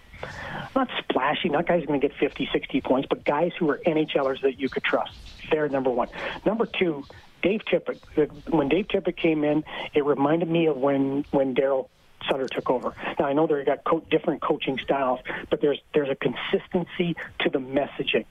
Not 0.75 0.89
splashy, 0.99 1.49
not 1.51 1.67
guys 1.67 1.85
going 1.85 2.01
to 2.01 2.09
get 2.09 2.17
50, 2.17 2.49
60 2.53 2.81
points, 2.81 3.07
but 3.09 3.25
guys 3.25 3.53
who 3.59 3.69
are 3.69 3.81
NHLers 3.87 4.41
that 4.43 4.59
you 4.59 4.69
could 4.69 4.85
trust. 4.85 5.13
They're 5.51 5.69
number 5.69 5.91
one. 5.91 6.09
Number 6.45 6.67
two, 6.67 7.05
Dave 7.43 7.61
Tippett. 7.71 8.01
When 8.49 8.69
Dave 8.69 8.89
Tippett 8.89 9.17
came 9.17 9.45
in, 9.45 9.65
it 9.95 10.05
reminded 10.05 10.49
me 10.49 10.67
of 10.67 10.77
when 10.77 11.25
when 11.31 11.55
Daryl 11.55 11.89
Sutter 12.28 12.49
took 12.49 12.71
over. 12.71 12.95
Now 13.18 13.26
I 13.26 13.33
know 13.33 13.47
they 13.47 13.64
got 13.64 13.85
co- 13.85 14.04
different 14.11 14.42
coaching 14.42 14.78
styles, 14.78 15.21
but 15.50 15.61
there's 15.61 15.80
there's 15.95 16.11
a 16.11 16.16
consistency 16.16 17.16
to 17.40 17.50
the 17.50 17.59
messaging. 17.59 18.25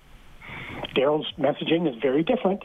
Daryl's 0.95 1.31
messaging 1.37 1.87
is 1.89 2.01
very 2.01 2.23
different, 2.23 2.63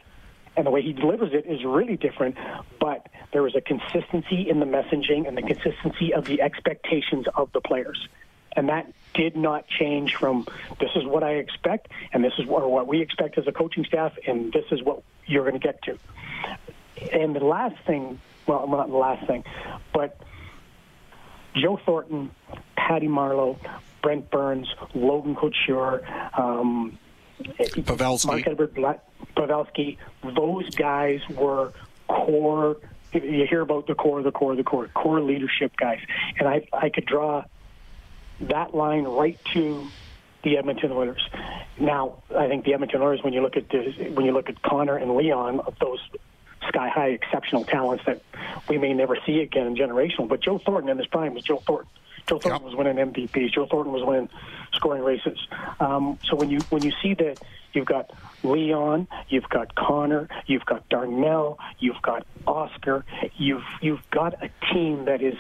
and 0.57 0.67
the 0.67 0.71
way 0.71 0.83
he 0.83 0.93
delivers 0.93 1.33
it 1.33 1.47
is 1.47 1.65
really 1.65 1.97
different. 1.97 2.37
But 2.79 3.07
there 3.33 3.43
was 3.43 3.55
a 3.55 3.61
consistency 3.61 4.49
in 4.49 4.61
the 4.61 4.67
messaging 4.67 5.29
and 5.29 5.37
the 5.37 5.43
consistency 5.43 6.13
of 6.15 6.27
the 6.27 6.43
expectations 6.43 7.27
of 7.35 7.53
the 7.53 7.61
players, 7.61 8.09
and 8.57 8.69
that 8.69 8.93
did 9.15 9.37
not 9.37 9.67
change 9.69 10.15
from 10.19 10.47
this 10.79 10.91
is 10.95 11.05
what 11.05 11.23
I 11.23 11.33
expect, 11.33 11.89
and 12.13 12.23
this 12.23 12.33
is 12.39 12.47
what, 12.47 12.69
what 12.71 12.87
we 12.87 13.01
expect 13.01 13.39
as 13.39 13.47
a 13.47 13.53
coaching 13.53 13.85
staff, 13.85 14.13
and 14.27 14.53
this 14.53 14.65
is 14.71 14.83
what 14.83 15.03
you're 15.27 15.49
going 15.49 15.61
to 15.61 15.67
get 15.67 15.83
to. 15.83 15.99
And 17.13 17.35
the 17.35 17.45
last 17.45 17.77
thing, 17.87 18.21
well, 18.47 18.67
not 18.69 18.89
the 18.89 18.97
last 18.97 19.27
thing, 19.27 19.45
but 19.93 20.17
Joe 21.55 21.79
Thornton, 21.85 22.31
Patty 22.77 23.09
Marleau, 23.09 23.59
Brent 24.03 24.31
Burns, 24.31 24.69
Logan 24.95 25.35
Couture, 25.35 26.03
um, 26.37 26.99
Pavelski. 27.41 28.27
Marc-Edouard 28.27 28.75
Pavelski, 29.37 29.97
those 30.37 30.75
guys 30.75 31.21
were 31.31 31.73
core. 32.09 32.77
You 33.13 33.47
hear 33.49 33.63
about 33.63 33.87
the 33.87 33.95
core, 33.95 34.23
the 34.23 34.31
core, 34.31 34.55
the 34.55 34.65
core, 34.65 34.89
core 34.89 35.21
leadership 35.21 35.77
guys, 35.77 36.01
and 36.39 36.49
I 36.49 36.67
I 36.73 36.91
could 36.91 37.07
draw 37.07 37.45
that 38.43 38.75
line 38.75 39.05
right 39.05 39.39
to 39.53 39.87
the 40.43 40.57
Edmonton 40.57 40.93
Oilers. 40.93 41.29
Now, 41.79 42.23
I 42.37 42.49
think 42.49 42.65
the 42.65 42.73
Edmonton 42.75 43.03
Oilers, 43.03 43.23
when 43.23 43.33
you 43.33 43.43
look 43.43 43.57
at 43.57 43.69
the, 43.69 44.11
when 44.15 44.25
you 44.25 44.33
look 44.33 44.49
at 44.49 44.63
Connor 44.63 44.97
and 44.97 45.15
Leon, 45.17 45.61
of 45.61 45.79
those 45.81 46.01
sky 46.69 46.89
high 46.89 47.09
exceptional 47.09 47.65
talents 47.65 48.05
that 48.07 48.21
we 48.69 48.79
may 48.79 48.93
never 48.93 49.17
see 49.27 49.41
again 49.41 49.67
in 49.67 49.77
generational. 49.77 50.29
But 50.29 50.43
Joe 50.43 50.61
Thornton 50.65 50.91
in 50.91 50.99
his 50.99 51.07
prime 51.07 51.35
was 51.35 51.43
Joe 51.43 51.63
Thornton. 51.67 51.89
Joe 52.29 52.39
Thornton 52.39 52.63
Yep. 52.63 52.77
was 52.77 52.77
winning 52.77 52.97
MVPs. 52.97 53.53
Joe 53.53 53.67
Thornton 53.71 53.93
was 53.93 54.03
winning 54.05 54.29
scoring 54.75 55.03
races. 55.03 55.39
Um, 55.81 56.19
so 56.29 56.37
when 56.37 56.51
you 56.51 56.65
when 56.71 56.85
you 56.85 56.93
see 57.03 57.15
that 57.15 57.39
you've 57.73 57.87
got 57.87 58.11
Leon, 58.43 59.09
you've 59.29 59.49
got 59.49 59.75
Connor, 59.75 60.29
you've 60.47 60.65
got 60.65 60.89
Darnell, 60.89 61.59
you've 61.79 62.01
got 62.03 62.27
Oscar, 62.47 63.05
you've 63.37 63.63
you've 63.81 64.01
got 64.11 64.35
a 64.43 64.51
team 64.73 65.07
that 65.07 65.23
is 65.23 65.35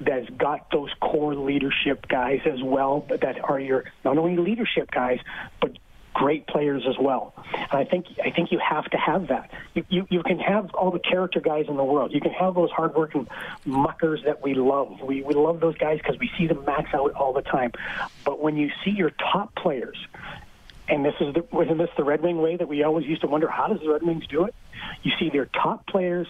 that's 0.00 0.28
got 0.30 0.70
those 0.72 0.90
core 1.00 1.34
leadership 1.36 2.08
guys 2.08 2.40
as 2.44 2.60
well 2.62 3.06
that 3.08 3.36
are 3.44 3.60
your 3.60 3.84
not 4.04 4.18
only 4.18 4.36
leadership 4.36 4.90
guys 4.90 5.18
but 5.60 5.70
great 6.14 6.46
players 6.46 6.84
as 6.88 6.96
well. 6.98 7.34
And 7.54 7.72
I 7.72 7.84
think 7.84 8.06
I 8.24 8.30
think 8.30 8.52
you 8.52 8.58
have 8.58 8.84
to 8.90 8.96
have 8.96 9.28
that. 9.28 9.50
You, 9.74 9.84
you 9.88 10.06
you 10.10 10.22
can 10.22 10.38
have 10.38 10.74
all 10.74 10.90
the 10.90 10.98
character 10.98 11.40
guys 11.40 11.66
in 11.68 11.76
the 11.76 11.84
world. 11.84 12.12
You 12.12 12.20
can 12.20 12.32
have 12.32 12.54
those 12.54 12.70
hardworking 12.70 13.28
muckers 13.64 14.22
that 14.24 14.42
we 14.42 14.54
love. 14.54 15.00
We 15.02 15.22
we 15.22 15.34
love 15.34 15.60
those 15.60 15.76
guys 15.76 15.98
because 15.98 16.18
we 16.18 16.30
see 16.38 16.46
them 16.46 16.64
max 16.64 16.94
out 16.94 17.12
all 17.12 17.32
the 17.32 17.42
time. 17.42 17.72
But 18.24 18.40
when 18.40 18.56
you 18.56 18.70
see 18.84 18.90
your 18.90 19.10
top 19.10 19.54
players, 19.54 19.96
and 20.88 21.04
this 21.04 21.14
is 21.20 21.34
the, 21.34 21.44
wasn't 21.50 21.78
this 21.78 21.90
the 21.96 22.04
Red 22.04 22.22
Wing 22.22 22.40
way 22.40 22.56
that 22.56 22.68
we 22.68 22.82
always 22.82 23.06
used 23.06 23.22
to 23.22 23.26
wonder 23.26 23.48
how 23.48 23.68
does 23.68 23.80
the 23.80 23.90
Red 23.90 24.02
Wings 24.02 24.26
do 24.26 24.44
it? 24.44 24.54
You 25.02 25.12
see 25.18 25.30
their 25.30 25.46
top 25.46 25.86
players 25.86 26.26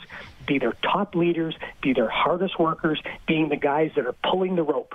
be 0.46 0.58
their 0.58 0.74
top 0.82 1.14
leaders, 1.14 1.54
be 1.80 1.92
their 1.92 2.08
hardest 2.08 2.58
workers, 2.58 3.00
being 3.26 3.48
the 3.48 3.56
guys 3.56 3.92
that 3.96 4.06
are 4.06 4.14
pulling 4.24 4.56
the 4.56 4.62
rope 4.62 4.94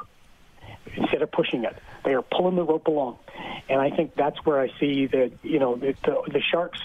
instead 0.96 1.22
of 1.22 1.32
pushing 1.32 1.64
it. 1.64 1.76
They 2.04 2.14
are 2.14 2.22
pulling 2.22 2.56
the 2.56 2.64
rope 2.64 2.88
along, 2.88 3.18
and 3.70 3.82
I 3.82 3.90
think 3.90 4.16
that's 4.16 4.38
where 4.46 4.60
I 4.60 4.70
see 4.80 5.08
that 5.08 5.32
you 5.44 5.60
know 5.60 5.76
the, 5.76 5.94
the, 6.04 6.22
the 6.32 6.42
Sharks 6.42 6.80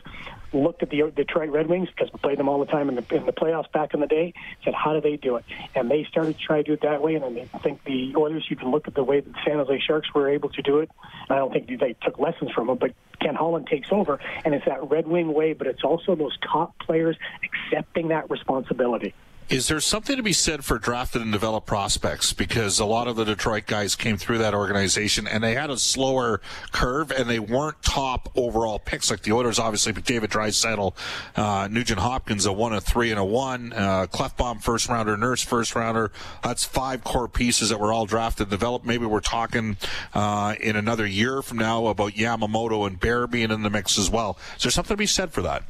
looked 0.55 0.83
at 0.83 0.91
the 0.91 1.11
Detroit 1.15 1.51
Red 1.51 1.67
Wings 1.67 1.89
because 1.89 2.13
we 2.13 2.19
played 2.19 2.39
them 2.39 2.49
all 2.49 2.59
the 2.59 2.71
time 2.71 2.89
in 2.89 2.95
the 2.95 3.15
in 3.15 3.27
the 3.27 3.33
playoffs 3.33 3.71
back 3.73 3.95
in 3.95 4.01
the 4.01 4.07
day. 4.07 4.35
Said, 4.65 4.75
how 4.75 4.93
do 4.93 5.01
they 5.01 5.17
do 5.17 5.37
it? 5.37 5.45
And 5.75 5.91
they 5.91 6.05
started 6.11 6.39
to 6.39 6.45
try 6.45 6.59
to 6.59 6.63
do 6.63 6.73
it 6.75 6.83
that 6.83 7.03
way. 7.03 7.15
And 7.15 7.25
I 7.25 7.59
think 7.59 7.85
the 7.85 8.15
Oilers. 8.17 8.47
You 8.49 8.57
can 8.57 8.71
look 8.71 8.89
at 8.89 8.95
the 8.95 9.05
way 9.05 9.21
that 9.21 9.33
the 9.33 9.39
San 9.47 9.57
Jose 9.57 9.83
Sharks 9.87 10.13
were 10.15 10.29
able 10.29 10.51
to 10.51 10.63
do 10.63 10.81
it. 10.81 10.91
I 11.31 11.37
don't 11.37 11.53
think 11.53 11.69
they 11.81 11.95
took 12.03 12.19
lessons 12.19 12.51
from 12.53 12.67
them, 12.67 12.77
but 12.77 12.93
Ken 13.21 13.35
Holland 13.35 13.67
takes 13.67 13.89
over, 13.91 14.19
and 14.45 14.55
it's 14.55 14.65
that 14.67 14.91
Red 14.91 15.07
Wing 15.07 15.33
way. 15.33 15.53
But 15.53 15.69
it's 15.69 15.85
also 15.85 16.15
those 16.15 16.37
top 16.41 16.79
players 16.79 17.17
accepting 17.45 18.09
that 18.09 18.31
responsibility. 18.31 19.15
Is 19.53 19.69
there 19.69 19.81
something 19.81 20.17
to 20.17 20.23
be 20.23 20.33
said 20.33 20.65
for 20.65 20.79
drafted 20.79 21.21
and 21.21 21.31
developed 21.31 21.67
prospects? 21.67 22.33
Because 22.33 22.81
a 22.81 22.87
lot 22.87 23.07
of 23.07 23.17
the 23.17 23.25
Detroit 23.25 23.67
guys 23.67 23.95
came 23.95 24.17
through 24.17 24.39
that 24.39 24.55
organization 24.55 25.29
and 25.29 25.45
they 25.45 25.55
had 25.55 25.69
a 25.69 25.77
slower 25.77 26.41
curve 26.73 27.11
and 27.11 27.29
they 27.29 27.39
weren't 27.39 27.83
top 27.83 28.33
overall 28.35 28.79
picks 28.79 29.11
like 29.11 29.21
the 29.21 29.33
Oilers. 29.33 29.59
Obviously, 29.59 29.93
but 29.93 30.07
David 30.07 30.31
Draisaitl, 30.31 30.95
uh, 31.37 31.69
Nugent 31.71 32.01
Hopkins, 32.01 32.47
a 32.47 32.53
one, 32.55 32.73
a 32.73 32.81
three, 32.81 33.11
and 33.11 33.21
a 33.21 33.25
one. 33.27 33.75
Uh, 33.75 34.07
Klefbom 34.11 34.63
first 34.63 34.89
rounder, 34.89 35.19
Nurse 35.19 35.43
first 35.43 35.75
rounder. 35.75 36.13
That's 36.43 36.65
five 36.65 37.05
core 37.05 37.29
pieces 37.29 37.69
that 37.69 37.79
were 37.79 37.93
all 37.93 38.07
drafted 38.07 38.47
and 38.47 38.51
developed. 38.51 38.87
Maybe 38.87 39.05
we're 39.05 39.21
talking 39.21 39.77
uh, 40.15 40.55
in 40.61 40.77
another 40.77 41.07
year 41.07 41.43
from 41.43 41.59
now 41.59 41.89
about 41.89 42.13
Yamamoto 42.13 42.87
and 42.87 42.99
Bear 42.99 43.27
being 43.27 43.51
in 43.51 43.65
the 43.65 43.71
mix 43.71 43.99
as 43.99 44.09
well. 44.09 44.39
Is 44.57 44.63
there 44.63 44.73
something 44.73 44.95
to 44.95 44.99
be 44.99 45.05
said 45.05 45.31
for 45.31 45.43
that? 45.43 45.63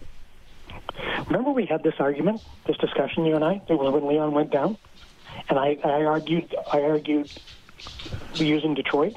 Remember, 1.26 1.50
we 1.50 1.66
had 1.66 1.82
this 1.82 1.94
argument, 1.98 2.42
this 2.66 2.76
discussion, 2.78 3.24
you 3.24 3.34
and 3.34 3.44
I. 3.44 3.60
It 3.68 3.74
was 3.74 3.92
when 3.92 4.06
Leon 4.06 4.32
went 4.32 4.50
down, 4.50 4.76
and 5.48 5.58
I, 5.58 5.76
I 5.84 6.04
argued, 6.04 6.54
I 6.72 6.82
argued 6.82 7.30
using 8.34 8.74
Detroit, 8.74 9.16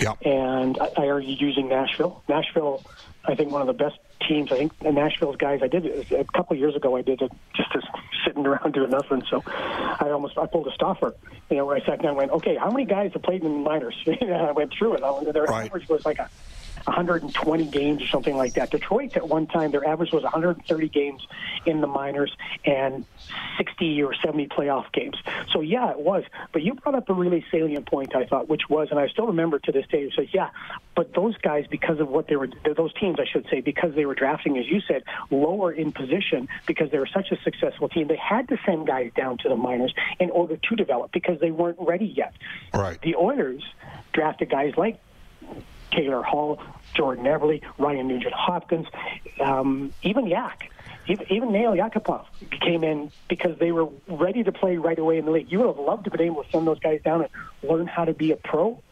Yeah. 0.00 0.12
and 0.24 0.78
I, 0.78 1.02
I 1.02 1.08
argued 1.08 1.40
using 1.40 1.68
Nashville. 1.68 2.22
Nashville, 2.28 2.82
I 3.24 3.34
think 3.34 3.50
one 3.50 3.60
of 3.60 3.66
the 3.66 3.72
best 3.72 3.98
teams. 4.26 4.50
I 4.52 4.56
think 4.58 4.78
the 4.80 4.92
Nashville's 4.92 5.36
guys. 5.36 5.60
I 5.62 5.68
did 5.68 5.84
it 5.86 6.10
a 6.12 6.24
couple 6.24 6.54
of 6.54 6.58
years 6.60 6.74
ago. 6.76 6.96
I 6.96 7.02
did 7.02 7.22
it 7.22 7.32
just 7.54 7.70
as 7.74 7.82
sitting 8.26 8.46
around 8.46 8.72
doing 8.74 8.90
nothing. 8.90 9.22
So 9.30 9.42
I 9.46 10.08
almost 10.10 10.36
I 10.38 10.46
pulled 10.46 10.66
a 10.66 10.72
Stauffer. 10.72 11.14
You 11.50 11.56
know, 11.58 11.66
where 11.66 11.76
I 11.76 11.80
sat 11.80 12.02
down 12.02 12.10
and 12.10 12.16
went, 12.16 12.30
okay, 12.32 12.56
how 12.56 12.70
many 12.70 12.84
guys 12.84 13.12
have 13.14 13.22
played 13.22 13.42
in 13.42 13.52
the 13.52 13.58
minors? 13.70 13.96
and 14.06 14.34
I 14.34 14.52
went 14.52 14.72
through 14.72 14.94
it. 14.94 15.02
I- 15.02 15.32
Their 15.32 15.44
Right. 15.44 15.66
average 15.66 15.88
was 15.88 16.04
like 16.04 16.18
a 16.18 16.28
120 16.84 17.64
games 17.66 18.02
or 18.02 18.06
something 18.08 18.36
like 18.36 18.54
that. 18.54 18.70
Detroit 18.70 19.16
at 19.16 19.28
one 19.28 19.46
time 19.46 19.70
their 19.70 19.86
average 19.86 20.12
was 20.12 20.22
130 20.22 20.88
games 20.88 21.26
in 21.66 21.80
the 21.80 21.86
minors 21.86 22.34
and 22.64 23.04
60 23.56 24.02
or 24.02 24.14
70 24.14 24.48
playoff 24.48 24.90
games. 24.92 25.16
So 25.52 25.60
yeah, 25.60 25.90
it 25.90 25.98
was. 25.98 26.24
But 26.52 26.62
you 26.62 26.74
brought 26.74 26.94
up 26.94 27.08
a 27.08 27.14
really 27.14 27.44
salient 27.50 27.86
point 27.86 28.14
I 28.14 28.24
thought, 28.24 28.48
which 28.48 28.68
was, 28.68 28.88
and 28.90 28.98
I 28.98 29.08
still 29.08 29.26
remember 29.26 29.58
to 29.58 29.72
this 29.72 29.86
day. 29.86 30.02
It 30.02 30.12
says, 30.16 30.28
yeah, 30.32 30.50
but 30.94 31.14
those 31.14 31.36
guys 31.38 31.66
because 31.70 32.00
of 32.00 32.08
what 32.08 32.28
they 32.28 32.36
were, 32.36 32.48
those 32.76 32.92
teams 32.94 33.18
I 33.20 33.24
should 33.24 33.46
say, 33.50 33.60
because 33.60 33.94
they 33.94 34.06
were 34.06 34.14
drafting, 34.14 34.58
as 34.58 34.66
you 34.66 34.80
said, 34.80 35.02
lower 35.30 35.72
in 35.72 35.92
position 35.92 36.48
because 36.66 36.90
they 36.90 36.98
were 36.98 37.08
such 37.12 37.30
a 37.30 37.36
successful 37.42 37.88
team, 37.88 38.08
they 38.08 38.16
had 38.16 38.48
to 38.48 38.58
send 38.64 38.86
guys 38.86 39.10
down 39.14 39.38
to 39.38 39.48
the 39.48 39.56
minors 39.56 39.94
in 40.18 40.30
order 40.30 40.56
to 40.56 40.76
develop 40.76 41.12
because 41.12 41.38
they 41.40 41.50
weren't 41.50 41.78
ready 41.80 42.06
yet. 42.06 42.34
Right. 42.74 43.00
The 43.02 43.16
Oilers 43.16 43.62
drafted 44.12 44.50
guys 44.50 44.72
like 44.76 45.00
Taylor 45.90 46.22
Hall, 46.22 46.60
Jordan 46.94 47.24
Eberle, 47.24 47.62
Ryan 47.78 48.08
Nugent 48.08 48.34
Hopkins, 48.34 48.86
um, 49.40 49.92
even 50.02 50.26
Yak. 50.26 50.70
Even, 51.06 51.26
even 51.32 51.52
Nail 51.52 51.72
Yakupov 51.72 52.26
came 52.60 52.84
in 52.84 53.10
because 53.28 53.58
they 53.58 53.72
were 53.72 53.88
ready 54.08 54.42
to 54.44 54.52
play 54.52 54.76
right 54.76 54.98
away 54.98 55.16
in 55.16 55.24
the 55.24 55.30
league. 55.30 55.50
You 55.50 55.60
would 55.60 55.68
have 55.68 55.78
loved 55.78 56.04
to 56.04 56.10
have 56.10 56.18
been 56.18 56.26
able 56.26 56.44
to 56.44 56.50
send 56.50 56.66
those 56.66 56.80
guys 56.80 57.00
down 57.02 57.22
and 57.22 57.30
learn 57.70 57.86
how 57.86 58.04
to 58.04 58.12
be 58.12 58.30
a 58.32 58.36
pro, 58.36 58.82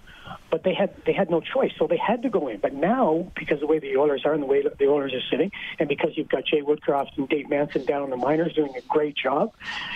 but 0.51 0.63
they 0.63 0.75
had 0.75 0.95
they 1.05 1.13
had 1.13 1.31
no 1.31 1.41
choice, 1.41 1.73
so 1.79 1.87
they 1.87 1.97
had 1.97 2.23
to 2.23 2.29
go 2.31 2.49
in. 2.49 2.59
But 2.59 2.73
now, 2.73 3.31
because 3.37 3.61
the 3.61 3.67
way 3.67 3.79
the 3.79 3.97
Oilers 3.97 4.23
are 4.25 4.33
and 4.33 4.43
the 4.43 4.47
way 4.47 4.63
the 4.63 4.87
Oilers 4.87 5.13
are 5.13 5.21
sitting, 5.31 5.51
and 5.79 5.89
because 5.89 6.11
you've 6.17 6.29
got 6.29 6.45
Jay 6.45 6.63
Woodcroft 6.63 7.17
and 7.19 7.29
Dave 7.29 7.49
Manson 7.49 7.85
down 7.85 8.05
in 8.05 8.11
the 8.11 8.17
minors 8.17 8.55
doing 8.55 8.73
a 8.77 8.81
great 8.89 9.17
job, 9.17 9.53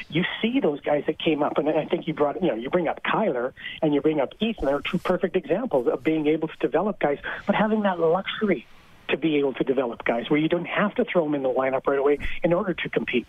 you 0.08 0.24
see 0.42 0.60
those 0.60 0.80
guys 0.80 1.04
that 1.06 1.18
came 1.18 1.42
up, 1.42 1.58
and 1.58 1.68
I 1.68 1.84
think 1.84 2.06
you 2.08 2.14
brought 2.14 2.42
you 2.42 2.48
know 2.48 2.54
you 2.54 2.70
bring 2.70 2.88
up 2.88 3.00
Kailer 3.04 3.54
and 3.82 3.94
you 3.94 4.00
bring 4.00 4.20
up 4.20 4.32
Ethan. 4.40 4.66
They're 4.66 4.80
two 4.80 4.98
perfect 4.98 5.36
examples 5.36 5.86
of 5.86 6.02
being 6.02 6.26
able 6.26 6.48
to 6.48 6.56
develop 6.58 6.98
guys, 6.98 7.18
but 7.46 7.54
having 7.54 7.82
that 7.82 7.98
luxury 8.00 8.66
to 9.08 9.16
be 9.16 9.38
able 9.38 9.52
to 9.54 9.64
develop 9.64 10.04
guys 10.04 10.30
where 10.30 10.38
you 10.38 10.48
don't 10.48 10.66
have 10.66 10.94
to 10.94 11.04
throw 11.04 11.24
them 11.24 11.34
in 11.34 11.42
the 11.42 11.48
lineup 11.48 11.86
right 11.86 11.98
away 11.98 12.18
in 12.44 12.52
order 12.52 12.74
to 12.74 12.88
compete. 12.88 13.26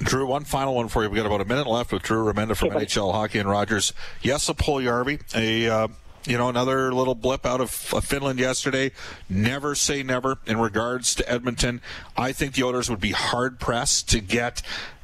Drew, 0.00 0.26
one 0.26 0.44
final 0.44 0.74
one 0.74 0.88
for 0.88 1.02
you. 1.02 1.10
We've 1.10 1.22
got 1.22 1.26
about 1.26 1.40
a 1.40 1.44
minute 1.46 1.66
left 1.66 1.92
with 1.92 2.02
Drew 2.02 2.24
Remenda 2.30 2.56
from 2.56 2.68
Okay. 2.70 2.84
NHL 2.84 3.12
Hockey 3.12 3.38
and 3.38 3.48
Rogers. 3.48 3.92
Yes, 4.20 4.48
a 4.48 4.54
Puljujärvi, 4.54 5.34
a 5.34 5.72
uh, 5.72 5.88
you 6.26 6.36
know 6.36 6.48
another 6.48 6.92
little 6.92 7.14
blip 7.14 7.46
out 7.46 7.60
of 7.60 7.94
uh, 7.94 8.00
Finland 8.00 8.38
yesterday. 8.38 8.92
Never 9.28 9.74
say 9.74 10.02
never 10.02 10.38
in 10.46 10.58
regards 10.58 11.14
to 11.16 11.28
Edmonton. 11.28 11.80
I 12.16 12.32
think 12.32 12.54
the 12.54 12.64
Oilers 12.64 12.90
would 12.90 13.00
be 13.00 13.12
hard 13.12 13.58
pressed 13.58 14.08
to 14.10 14.20
get 14.20 14.62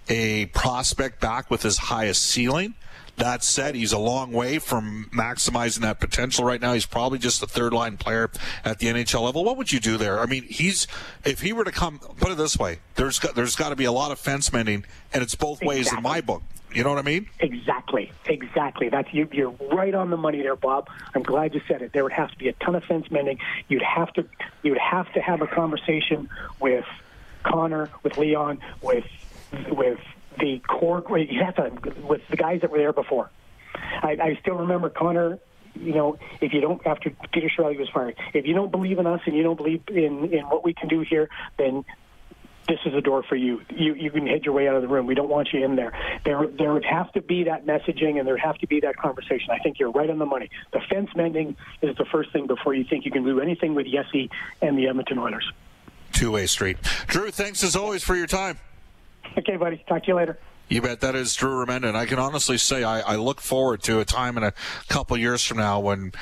a 0.08 0.46
prospect 0.46 1.20
back 1.20 1.50
with 1.50 1.64
as 1.64 1.78
high 1.78 2.04
a 2.04 2.14
ceiling. 2.14 2.74
That 3.16 3.42
said, 3.42 3.74
he's 3.74 3.92
a 3.92 3.98
long 3.98 4.30
way 4.30 4.58
from 4.58 5.08
maximizing 5.10 5.80
that 5.80 6.00
potential 6.00 6.44
right 6.44 6.60
now. 6.60 6.74
He's 6.74 6.84
probably 6.84 7.18
just 7.18 7.42
a 7.42 7.46
third 7.46 7.72
line 7.72 7.96
player 7.96 8.30
at 8.62 8.78
the 8.78 8.88
NHL 8.88 9.22
level. 9.22 9.42
What 9.42 9.56
would 9.56 9.72
you 9.72 9.80
do 9.80 9.96
there? 9.96 10.20
I 10.20 10.26
mean, 10.26 10.42
he's 10.42 10.86
if 11.24 11.40
he 11.40 11.54
were 11.54 11.64
to 11.64 11.72
come, 11.72 11.98
put 11.98 12.30
it 12.30 12.36
this 12.36 12.58
way, 12.58 12.80
there's 12.96 13.18
got, 13.18 13.34
there's 13.34 13.56
got 13.56 13.70
to 13.70 13.76
be 13.76 13.86
a 13.86 13.92
lot 13.92 14.10
of 14.10 14.18
fence 14.18 14.52
mending, 14.52 14.84
and 15.14 15.22
it's 15.22 15.34
both 15.34 15.62
ways 15.62 15.90
in 15.92 16.02
my 16.02 16.20
book. 16.20 16.42
You 16.76 16.84
know 16.84 16.90
what 16.90 16.98
I 16.98 17.02
mean? 17.02 17.26
Exactly, 17.40 18.12
exactly. 18.26 18.90
That's 18.90 19.12
you, 19.14 19.26
you're 19.32 19.54
right 19.72 19.94
on 19.94 20.10
the 20.10 20.18
money 20.18 20.42
there, 20.42 20.56
Bob. 20.56 20.90
I'm 21.14 21.22
glad 21.22 21.54
you 21.54 21.62
said 21.66 21.80
it. 21.80 21.94
There 21.94 22.02
would 22.02 22.12
have 22.12 22.30
to 22.30 22.36
be 22.36 22.48
a 22.48 22.52
ton 22.52 22.74
of 22.74 22.84
fence 22.84 23.10
mending. 23.10 23.38
You'd 23.68 23.80
have 23.80 24.12
to 24.12 24.26
you 24.62 24.72
would 24.72 24.80
have 24.80 25.10
to 25.14 25.20
have 25.22 25.40
a 25.40 25.46
conversation 25.46 26.28
with 26.60 26.84
Connor, 27.44 27.88
with 28.02 28.18
Leon, 28.18 28.58
with 28.82 29.06
with 29.70 30.00
the 30.38 30.58
core. 30.68 31.02
You 31.18 31.42
have 31.42 31.56
to 31.56 31.72
with 32.02 32.20
the 32.28 32.36
guys 32.36 32.60
that 32.60 32.70
were 32.70 32.78
there 32.78 32.92
before. 32.92 33.30
I, 33.74 34.18
I 34.22 34.38
still 34.42 34.56
remember 34.56 34.90
Connor. 34.90 35.38
You 35.76 35.94
know, 35.94 36.18
if 36.42 36.52
you 36.52 36.60
don't 36.60 36.86
after 36.86 37.08
Peter 37.32 37.48
Chiarelli 37.48 37.78
was 37.78 37.88
fired, 37.88 38.16
if 38.34 38.46
you 38.46 38.52
don't 38.52 38.70
believe 38.70 38.98
in 38.98 39.06
us 39.06 39.22
and 39.24 39.34
you 39.34 39.42
don't 39.42 39.56
believe 39.56 39.82
in 39.88 40.30
in 40.30 40.44
what 40.50 40.62
we 40.62 40.74
can 40.74 40.88
do 40.88 41.00
here, 41.00 41.30
then 41.56 41.86
this 42.68 42.78
is 42.84 42.94
a 42.94 43.00
door 43.00 43.22
for 43.22 43.36
you. 43.36 43.62
You 43.70 43.94
you 43.94 44.10
can 44.10 44.26
head 44.26 44.44
your 44.44 44.54
way 44.54 44.68
out 44.68 44.76
of 44.76 44.82
the 44.82 44.88
room. 44.88 45.06
We 45.06 45.14
don't 45.14 45.28
want 45.28 45.48
you 45.52 45.64
in 45.64 45.76
there. 45.76 45.92
There 46.24 46.46
there 46.46 46.72
would 46.72 46.84
have 46.84 47.12
to 47.12 47.22
be 47.22 47.44
that 47.44 47.66
messaging 47.66 48.18
and 48.18 48.26
there 48.26 48.34
would 48.34 48.40
have 48.40 48.58
to 48.58 48.66
be 48.66 48.80
that 48.80 48.96
conversation. 48.96 49.50
I 49.50 49.58
think 49.58 49.78
you're 49.78 49.90
right 49.90 50.10
on 50.10 50.18
the 50.18 50.26
money. 50.26 50.50
The 50.72 50.80
fence 50.90 51.10
mending 51.14 51.56
is 51.82 51.96
the 51.96 52.04
first 52.06 52.32
thing 52.32 52.46
before 52.46 52.74
you 52.74 52.84
think 52.84 53.04
you 53.04 53.10
can 53.10 53.24
do 53.24 53.40
anything 53.40 53.74
with 53.74 53.86
Yessi 53.86 54.30
and 54.60 54.76
the 54.76 54.88
Edmonton 54.88 55.18
Oilers. 55.18 55.50
Two 56.12 56.32
way 56.32 56.46
street. 56.46 56.78
Drew, 57.06 57.30
thanks 57.30 57.62
as 57.62 57.76
always 57.76 58.02
for 58.02 58.16
your 58.16 58.26
time. 58.26 58.58
Okay, 59.38 59.56
buddy. 59.56 59.84
Talk 59.88 60.02
to 60.02 60.08
you 60.08 60.14
later. 60.14 60.38
You 60.68 60.82
bet 60.82 61.00
that 61.00 61.14
is 61.14 61.34
Drew 61.34 61.64
Remenda, 61.64 61.88
and 61.88 61.96
I 61.96 62.06
can 62.06 62.18
honestly 62.18 62.58
say 62.58 62.82
I, 62.82 63.00
I 63.00 63.16
look 63.16 63.40
forward 63.40 63.82
to 63.84 64.00
a 64.00 64.04
time 64.04 64.36
in 64.36 64.42
a 64.42 64.52
couple 64.88 65.16
years 65.16 65.44
from 65.44 65.58
now 65.58 65.78
when 65.78 66.12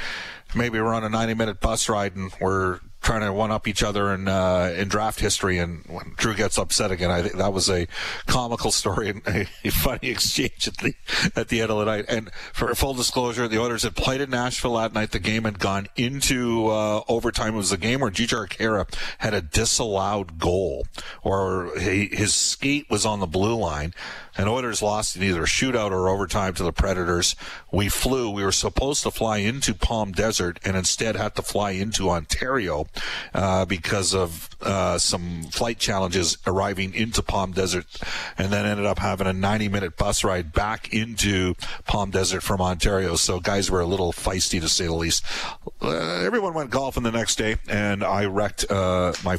maybe 0.55 0.79
we're 0.81 0.93
on 0.93 1.03
a 1.03 1.09
90 1.09 1.35
minute 1.35 1.61
bus 1.61 1.89
ride 1.89 2.15
and 2.15 2.31
we're 2.41 2.81
trying 3.05 3.21
to 3.21 3.33
one 3.33 3.53
up 3.53 3.69
each 3.69 3.83
other 3.83 4.13
in 4.13 4.27
uh, 4.27 4.75
in 4.77 4.89
draft 4.89 5.21
history, 5.21 5.59
and 5.59 5.85
when 5.87 6.15
Drew 6.17 6.35
gets 6.35 6.59
upset 6.59 6.91
again, 6.91 7.11
I 7.11 7.23
think 7.23 7.35
that 7.35 7.53
was 7.53 7.69
a 7.69 7.87
comical 8.27 8.73
story 8.73 9.11
and 9.11 9.23
a, 9.27 9.45
funny 9.71 10.09
exchange 10.09 10.67
at 10.67 10.79
the 10.79 10.95
at 11.37 11.49
the 11.49 11.61
end 11.61 11.71
of 11.71 11.79
the 11.79 11.85
night. 11.85 12.07
And 12.09 12.33
for 12.53 12.75
full 12.75 12.95
disclosure, 12.95 13.47
the 13.47 13.61
Oilers 13.61 13.83
had 13.83 13.95
played 13.95 14.21
in 14.21 14.31
Nashville 14.31 14.75
that 14.77 14.95
night. 14.95 15.13
The 15.13 15.19
game 15.19 15.45
had 15.45 15.59
gone 15.59 15.87
into 15.97 16.69
uh, 16.69 17.03
overtime. 17.07 17.55
It 17.55 17.59
was 17.59 17.73
a 17.73 17.77
game 17.77 18.01
where 18.01 18.11
G.J. 18.11 18.35
Arcaro 18.35 18.93
had 19.19 19.35
a 19.35 19.43
disallowed 19.43 20.39
goal, 20.39 20.87
or 21.23 21.73
he, 21.79 22.07
his 22.07 22.35
skate 22.35 22.89
was 22.89 23.05
on 23.05 23.21
the 23.21 23.27
blue 23.27 23.55
line. 23.55 23.93
And 24.37 24.49
Oilers 24.49 24.83
lost 24.83 25.17
in 25.17 25.23
either 25.23 25.43
shootout 25.43 25.91
or 25.91 26.09
overtime 26.09 26.55
to 26.55 26.63
the 26.63 26.73
Predators. 26.73 27.37
We 27.73 27.89
flew. 27.89 28.31
We 28.31 28.45
were 28.45 28.53
supposed 28.53 29.03
to 29.05 29.11
fly 29.11 29.39
into 29.39 29.75
Palm 29.75 30.13
Desert 30.13 30.59
and 30.65 30.77
instead 30.77 31.17
had 31.17 31.35
to 31.37 31.43
fly 31.43 31.73
into 31.73 32.11
Ontario 32.11 32.87
uh, 33.33 33.65
because 33.65 34.15
of 34.15 34.49
uh, 34.63 34.99
some 34.99 35.45
flight 35.45 35.79
challenges 35.79 36.39
arriving 36.47 36.95
into 36.95 37.23
Palm 37.23 37.53
Desert, 37.53 37.87
and 38.39 38.53
then 38.53 38.67
ended 38.67 38.87
up 38.87 38.99
having 38.99 39.27
a 39.27 39.33
90-minute 39.33 39.97
bus 39.97 40.25
ride 40.25 40.53
back 40.53 40.93
into 40.93 41.55
Palm 41.85 42.11
Desert 42.11 42.43
from 42.43 42.61
Ontario. 42.61 43.17
So 43.17 43.41
guys 43.41 43.71
were 43.71 43.81
a 43.81 43.87
little 43.87 44.13
feisty 44.13 44.61
to 44.61 44.69
say 44.69 44.87
the 44.87 44.95
least. 44.95 45.25
Uh, 45.83 45.91
everyone 45.91 46.55
went 46.55 46.71
golfing 46.71 47.03
the 47.03 47.13
next 47.13 47.37
day, 47.37 47.57
and 47.69 48.03
I 48.03 48.25
wrecked 48.25 48.71
uh, 48.71 49.13
my 49.25 49.39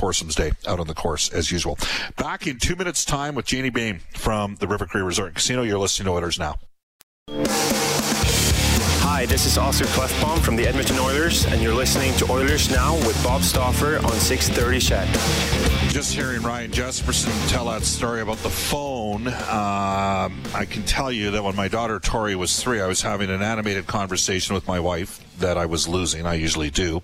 Foursomes 0.00 0.34
Day 0.34 0.52
out 0.66 0.80
on 0.80 0.86
the 0.86 0.94
course 0.94 1.28
as 1.28 1.52
usual. 1.52 1.78
Back 2.16 2.46
in 2.46 2.58
two 2.58 2.74
minutes' 2.74 3.04
time 3.04 3.34
with 3.34 3.44
Janie 3.44 3.68
Bain 3.68 4.00
from 4.14 4.56
the 4.56 4.66
River 4.66 4.86
Cree 4.86 5.02
Resort 5.02 5.28
and 5.28 5.36
Casino. 5.36 5.62
You're 5.62 5.78
listening 5.78 6.06
to 6.06 6.12
Oilers 6.12 6.38
Now. 6.38 6.56
Hi, 9.02 9.26
this 9.26 9.44
is 9.44 9.58
Oscar 9.58 9.84
Klefbom 9.86 10.38
from 10.40 10.56
the 10.56 10.66
Edmonton 10.66 10.98
Oilers, 10.98 11.44
and 11.44 11.60
you're 11.60 11.74
listening 11.74 12.14
to 12.14 12.32
Oilers 12.32 12.70
Now 12.70 12.94
with 13.06 13.22
Bob 13.22 13.42
Stauffer 13.42 13.98
on 13.98 14.12
630 14.12 14.80
CHED. 14.80 15.08
Just 15.90 16.14
hearing 16.14 16.40
Ryan 16.40 16.70
Jespersen 16.70 17.50
tell 17.50 17.66
that 17.66 17.82
story 17.82 18.22
about 18.22 18.38
the 18.38 18.48
phone, 18.48 18.99
um, 19.28 20.42
I 20.54 20.66
can 20.68 20.82
tell 20.84 21.10
you 21.10 21.30
that 21.32 21.42
when 21.42 21.56
my 21.56 21.68
daughter 21.68 21.98
Tori 22.00 22.34
was 22.36 22.62
three, 22.62 22.80
I 22.80 22.86
was 22.86 23.02
having 23.02 23.30
an 23.30 23.42
animated 23.42 23.86
conversation 23.86 24.54
with 24.54 24.66
my 24.66 24.80
wife 24.80 25.20
that 25.38 25.56
I 25.58 25.66
was 25.66 25.88
losing. 25.88 26.26
I 26.26 26.34
usually 26.34 26.70
do. 26.70 27.02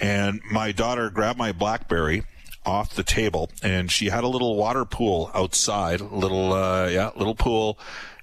And 0.00 0.40
my 0.50 0.72
daughter 0.72 1.10
grabbed 1.10 1.38
my 1.38 1.52
Blackberry 1.52 2.24
off 2.64 2.94
the 2.94 3.02
table 3.02 3.50
and 3.62 3.90
she 3.90 4.06
had 4.06 4.24
a 4.24 4.28
little 4.28 4.56
water 4.56 4.84
pool 4.84 5.30
outside, 5.34 6.00
little, 6.00 6.52
uh, 6.52 6.88
yeah, 6.88 7.10
little 7.16 7.34
pool. 7.34 7.78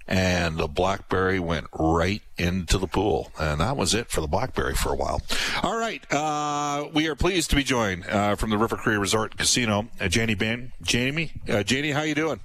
And 0.08 0.58
the 0.58 0.68
Blackberry 0.68 1.40
went 1.40 1.66
right 1.74 2.22
into 2.38 2.78
the 2.78 2.86
pool. 2.86 3.32
And 3.40 3.60
that 3.60 3.76
was 3.76 3.96
it 3.96 4.12
for 4.12 4.22
the 4.22 4.28
Blackberry 4.28 4.76
for 4.76 4.94
a 4.94 4.96
while. 4.96 5.22
All 5.64 5.78
right. 5.78 6.04
Uh, 6.14 6.90
we 6.94 7.08
are 7.08 7.16
pleased 7.16 7.50
to 7.50 7.56
be 7.56 7.64
joined, 7.64 8.06
uh, 8.08 8.36
from 8.36 8.52
the 8.52 8.58
River 8.58 8.76
Cree 8.78 8.98
Resort 8.98 9.36
Casino, 9.36 9.88
uh, 10.00 10.08
Janie 10.08 10.36
Bain. 10.36 10.74
Jamie, 10.84 11.32
uh, 11.50 11.64
Janie, 11.64 11.92
how 11.92 12.04
you 12.04 12.14
doing? 12.14 12.40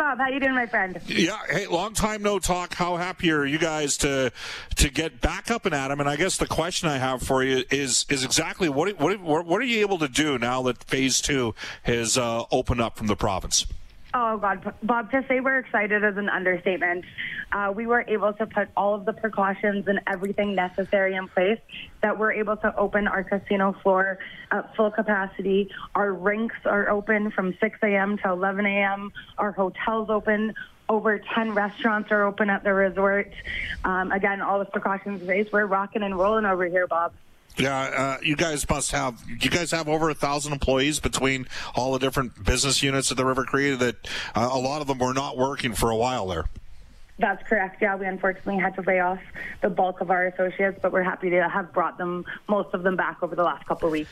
Bob, 0.00 0.16
how 0.16 0.28
you 0.28 0.40
doing, 0.40 0.54
my 0.54 0.64
friend? 0.64 0.98
Yeah, 1.06 1.36
hey, 1.50 1.66
long 1.66 1.92
time 1.92 2.22
no 2.22 2.38
talk. 2.38 2.72
How 2.72 2.96
happy 2.96 3.30
are 3.32 3.44
you 3.44 3.58
guys 3.58 3.98
to 3.98 4.32
to 4.76 4.88
get 4.88 5.20
back 5.20 5.50
up 5.50 5.66
and 5.66 5.74
at 5.74 5.90
'em? 5.90 6.00
And 6.00 6.08
I 6.08 6.16
guess 6.16 6.38
the 6.38 6.46
question 6.46 6.88
I 6.88 6.96
have 6.96 7.22
for 7.22 7.44
you 7.44 7.64
is 7.70 8.06
is 8.08 8.24
exactly 8.24 8.70
what 8.70 8.98
what 8.98 9.20
what 9.20 9.60
are 9.60 9.64
you 9.64 9.80
able 9.80 9.98
to 9.98 10.08
do 10.08 10.38
now 10.38 10.62
that 10.62 10.82
Phase 10.84 11.20
Two 11.20 11.54
has 11.82 12.16
uh, 12.16 12.44
opened 12.50 12.80
up 12.80 12.96
from 12.96 13.08
the 13.08 13.14
province? 13.14 13.66
Oh 14.12 14.38
God, 14.38 14.74
Bob, 14.82 15.12
to 15.12 15.24
say 15.28 15.38
we're 15.38 15.58
excited 15.58 16.02
is 16.02 16.16
an 16.16 16.28
understatement. 16.28 17.04
Uh, 17.52 17.72
we 17.74 17.86
were 17.86 18.04
able 18.08 18.32
to 18.32 18.46
put 18.46 18.68
all 18.76 18.94
of 18.94 19.04
the 19.04 19.12
precautions 19.12 19.86
and 19.86 20.00
everything 20.08 20.56
necessary 20.56 21.14
in 21.14 21.28
place 21.28 21.60
that 22.02 22.18
we're 22.18 22.32
able 22.32 22.56
to 22.56 22.76
open 22.76 23.06
our 23.06 23.22
casino 23.22 23.72
floor 23.84 24.18
at 24.50 24.74
full 24.74 24.90
capacity. 24.90 25.70
Our 25.94 26.12
rinks 26.12 26.56
are 26.64 26.88
open 26.90 27.30
from 27.30 27.56
6 27.60 27.78
a.m. 27.84 28.18
to 28.18 28.30
11 28.30 28.66
a.m. 28.66 29.12
Our 29.38 29.52
hotels 29.52 30.10
open. 30.10 30.54
Over 30.88 31.20
10 31.20 31.52
restaurants 31.54 32.10
are 32.10 32.24
open 32.24 32.50
at 32.50 32.64
the 32.64 32.74
resort. 32.74 33.30
Um, 33.84 34.10
again, 34.10 34.40
all 34.40 34.58
the 34.58 34.64
precautions 34.64 35.20
in 35.20 35.26
place. 35.26 35.48
We're 35.52 35.66
rocking 35.66 36.02
and 36.02 36.18
rolling 36.18 36.46
over 36.46 36.66
here, 36.66 36.88
Bob. 36.88 37.12
Yeah, 37.56 37.78
uh, 37.78 38.18
you 38.22 38.36
guys 38.36 38.68
must 38.68 38.92
have. 38.92 39.22
You 39.28 39.50
guys 39.50 39.70
have 39.72 39.88
over 39.88 40.08
a 40.08 40.14
thousand 40.14 40.52
employees 40.52 41.00
between 41.00 41.46
all 41.74 41.92
the 41.92 41.98
different 41.98 42.44
business 42.44 42.82
units 42.82 43.10
at 43.10 43.16
the 43.16 43.24
River 43.24 43.44
Cree. 43.44 43.74
That 43.74 44.08
uh, 44.34 44.48
a 44.52 44.58
lot 44.58 44.80
of 44.80 44.86
them 44.86 44.98
were 44.98 45.14
not 45.14 45.36
working 45.36 45.74
for 45.74 45.90
a 45.90 45.96
while 45.96 46.26
there. 46.26 46.44
That's 47.20 47.46
correct. 47.46 47.82
Yeah, 47.82 47.96
we 47.96 48.06
unfortunately 48.06 48.56
had 48.56 48.74
to 48.76 48.80
lay 48.80 48.98
off 48.98 49.20
the 49.60 49.68
bulk 49.68 50.00
of 50.00 50.10
our 50.10 50.28
associates, 50.28 50.78
but 50.80 50.90
we're 50.90 51.02
happy 51.02 51.28
to 51.28 51.46
have 51.50 51.70
brought 51.70 51.98
them, 51.98 52.24
most 52.48 52.72
of 52.72 52.82
them, 52.82 52.96
back 52.96 53.22
over 53.22 53.36
the 53.36 53.42
last 53.42 53.66
couple 53.66 53.88
of 53.88 53.92
weeks. 53.92 54.10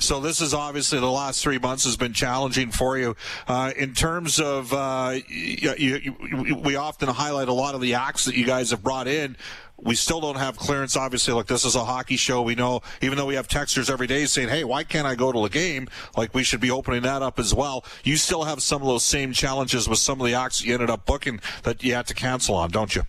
So 0.00 0.18
this 0.18 0.40
is 0.40 0.52
obviously 0.52 0.98
the 0.98 1.06
last 1.06 1.40
three 1.40 1.58
months 1.58 1.84
has 1.84 1.96
been 1.96 2.12
challenging 2.12 2.72
for 2.72 2.98
you. 2.98 3.14
Uh, 3.46 3.72
in 3.76 3.94
terms 3.94 4.40
of, 4.40 4.72
uh, 4.72 5.18
you, 5.28 5.72
you, 5.78 6.56
we 6.56 6.74
often 6.74 7.08
highlight 7.08 7.46
a 7.46 7.52
lot 7.52 7.76
of 7.76 7.80
the 7.80 7.94
acts 7.94 8.24
that 8.24 8.34
you 8.34 8.44
guys 8.44 8.72
have 8.72 8.82
brought 8.82 9.06
in 9.06 9.36
we 9.80 9.94
still 9.94 10.20
don't 10.20 10.36
have 10.36 10.56
clearance. 10.56 10.96
Obviously, 10.96 11.32
look, 11.34 11.46
this 11.46 11.64
is 11.64 11.74
a 11.74 11.84
hockey 11.84 12.16
show. 12.16 12.42
We 12.42 12.54
know, 12.54 12.82
even 13.00 13.16
though 13.16 13.26
we 13.26 13.36
have 13.36 13.48
texters 13.48 13.90
every 13.90 14.06
day 14.06 14.26
saying, 14.26 14.48
"Hey, 14.48 14.64
why 14.64 14.84
can't 14.84 15.06
I 15.06 15.14
go 15.14 15.32
to 15.32 15.42
the 15.42 15.48
game?" 15.48 15.88
Like 16.16 16.34
we 16.34 16.42
should 16.42 16.60
be 16.60 16.70
opening 16.70 17.02
that 17.02 17.22
up 17.22 17.38
as 17.38 17.54
well. 17.54 17.84
You 18.04 18.16
still 18.16 18.44
have 18.44 18.60
some 18.60 18.82
of 18.82 18.88
those 18.88 19.04
same 19.04 19.32
challenges 19.32 19.88
with 19.88 19.98
some 19.98 20.20
of 20.20 20.26
the 20.26 20.34
acts 20.34 20.64
you 20.64 20.74
ended 20.74 20.90
up 20.90 21.06
booking 21.06 21.40
that 21.62 21.82
you 21.84 21.94
had 21.94 22.06
to 22.08 22.14
cancel 22.14 22.56
on, 22.56 22.70
don't 22.70 22.94
you? 22.94 23.02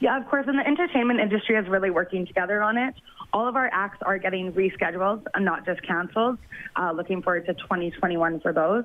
Yeah, 0.00 0.18
of 0.18 0.26
course. 0.28 0.46
And 0.48 0.58
the 0.58 0.66
entertainment 0.66 1.20
industry 1.20 1.56
is 1.56 1.68
really 1.68 1.90
working 1.90 2.26
together 2.26 2.62
on 2.62 2.76
it. 2.76 2.94
All 3.32 3.48
of 3.48 3.56
our 3.56 3.70
acts 3.72 3.98
are 4.02 4.18
getting 4.18 4.52
rescheduled 4.52 5.26
and 5.34 5.44
not 5.44 5.64
just 5.64 5.82
canceled. 5.82 6.38
Uh, 6.76 6.92
looking 6.92 7.22
forward 7.22 7.46
to 7.46 7.54
2021 7.54 8.40
for 8.40 8.52
those. 8.52 8.84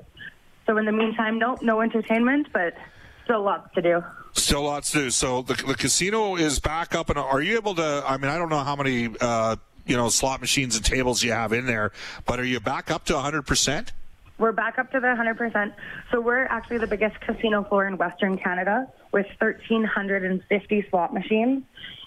So 0.68 0.78
in 0.78 0.86
the 0.86 0.92
meantime, 0.92 1.40
no, 1.40 1.58
no 1.62 1.82
entertainment, 1.82 2.48
but 2.54 2.76
still 3.24 3.42
lots 3.42 3.74
to 3.76 3.82
do. 3.82 4.04
Still 4.38 4.64
lots 4.64 4.92
to 4.92 5.00
do. 5.00 5.10
So 5.10 5.42
the, 5.42 5.56
the 5.56 5.76
casino 5.76 6.36
is 6.36 6.60
back 6.60 6.96
up, 6.96 7.10
and 7.10 7.18
are 7.18 7.42
you 7.42 7.58
able 7.58 7.76
to? 7.76 8.04
I 8.06 8.18
mean, 8.18 8.32
I 8.32 8.38
don't 8.38 8.50
know 8.50 8.60
how 8.60 8.76
many 8.76 9.10
uh, 9.20 9.56
you 9.86 9.98
know 9.98 10.10
slot 10.10 10.42
machines 10.42 10.76
and 10.76 10.86
tables 10.86 11.24
you 11.24 11.32
have 11.32 11.54
in 11.54 11.66
there, 11.66 11.92
but 12.26 12.40
are 12.40 12.46
you 12.46 12.60
back 12.60 12.92
up 12.92 13.04
to 13.06 13.14
100 13.16 13.44
percent? 13.44 13.92
We're 14.38 14.52
back 14.52 14.78
up 14.78 14.92
to 14.92 15.00
the 15.00 15.08
100%. 15.08 15.74
So 16.12 16.22
we're 16.22 16.46
actually 16.46 16.78
the 16.78 16.86
biggest 16.86 17.20
casino 17.22 17.64
floor 17.64 17.88
in 17.88 17.98
Western 17.98 18.38
Canada 18.38 18.88
with 19.12 19.26
1,350 19.40 20.88
slot 20.92 21.12
machines, 21.12 21.64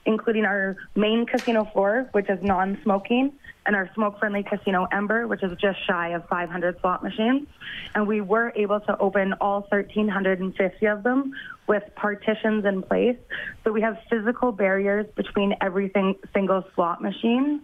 including 0.06 0.44
our 0.44 0.76
main 0.94 1.26
casino 1.26 1.64
floor, 1.64 2.08
which 2.12 2.30
is 2.30 2.40
non-smoking, 2.40 3.32
and 3.66 3.76
our 3.76 3.90
smoke-friendly 3.94 4.44
casino 4.44 4.86
Ember, 4.92 5.26
which 5.26 5.42
is 5.42 5.52
just 5.58 5.78
shy 5.86 6.08
of 6.08 6.26
500 6.28 6.80
slot 6.80 7.02
machines. 7.02 7.46
And 7.94 8.06
we 8.06 8.20
were 8.20 8.52
able 8.56 8.80
to 8.80 8.98
open 8.98 9.34
all 9.34 9.66
1,350 9.70 10.86
of 10.86 11.02
them 11.02 11.32
with 11.66 11.82
partitions 11.94 12.64
in 12.64 12.82
place. 12.82 13.16
So 13.62 13.72
we 13.72 13.80
have 13.82 13.98
physical 14.10 14.50
barriers 14.50 15.06
between 15.14 15.54
every 15.60 15.92
single 16.32 16.64
slot 16.74 17.00
machine. 17.00 17.62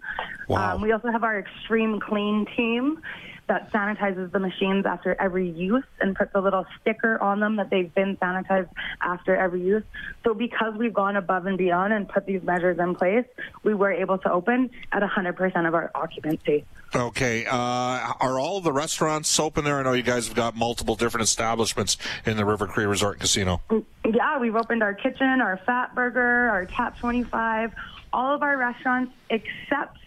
Wow. 0.48 0.76
Um, 0.76 0.82
we 0.82 0.92
also 0.92 1.10
have 1.10 1.24
our 1.24 1.38
extreme 1.38 1.98
clean 1.98 2.46
team 2.56 3.02
that 3.48 3.70
sanitizes 3.72 4.32
the 4.32 4.38
machines 4.38 4.86
after 4.86 5.14
every 5.20 5.48
use 5.48 5.84
and 6.00 6.16
puts 6.16 6.32
a 6.34 6.40
little 6.40 6.66
sticker 6.80 7.20
on 7.22 7.40
them 7.40 7.56
that 7.56 7.70
they've 7.70 7.94
been 7.94 8.16
sanitized 8.16 8.68
after 9.00 9.36
every 9.36 9.62
use. 9.62 9.84
So 10.24 10.34
because 10.34 10.74
we've 10.76 10.94
gone 10.94 11.16
above 11.16 11.46
and 11.46 11.56
beyond 11.56 11.92
and 11.92 12.08
put 12.08 12.26
these 12.26 12.42
measures 12.42 12.78
in 12.78 12.94
place, 12.94 13.24
we 13.62 13.74
were 13.74 13.92
able 13.92 14.18
to 14.18 14.32
open 14.32 14.70
at 14.92 15.02
100% 15.02 15.68
of 15.68 15.74
our 15.74 15.90
occupancy. 15.94 16.64
Okay. 16.94 17.46
Uh, 17.46 17.52
are 17.52 18.38
all 18.38 18.60
the 18.60 18.72
restaurants 18.72 19.38
open 19.38 19.64
there? 19.64 19.78
I 19.78 19.82
know 19.82 19.92
you 19.92 20.02
guys 20.02 20.26
have 20.26 20.36
got 20.36 20.56
multiple 20.56 20.96
different 20.96 21.24
establishments 21.24 21.98
in 22.24 22.36
the 22.36 22.44
River 22.44 22.66
Cree 22.66 22.86
Resort 22.86 23.20
Casino. 23.20 23.62
Yeah, 24.04 24.38
we've 24.38 24.56
opened 24.56 24.82
our 24.82 24.94
kitchen, 24.94 25.40
our 25.40 25.60
Fat 25.66 25.94
Burger, 25.94 26.48
our 26.48 26.66
Tap 26.66 26.98
25, 26.98 27.72
all 28.12 28.34
of 28.34 28.42
our 28.42 28.56
restaurants 28.56 29.12
except 29.30 29.98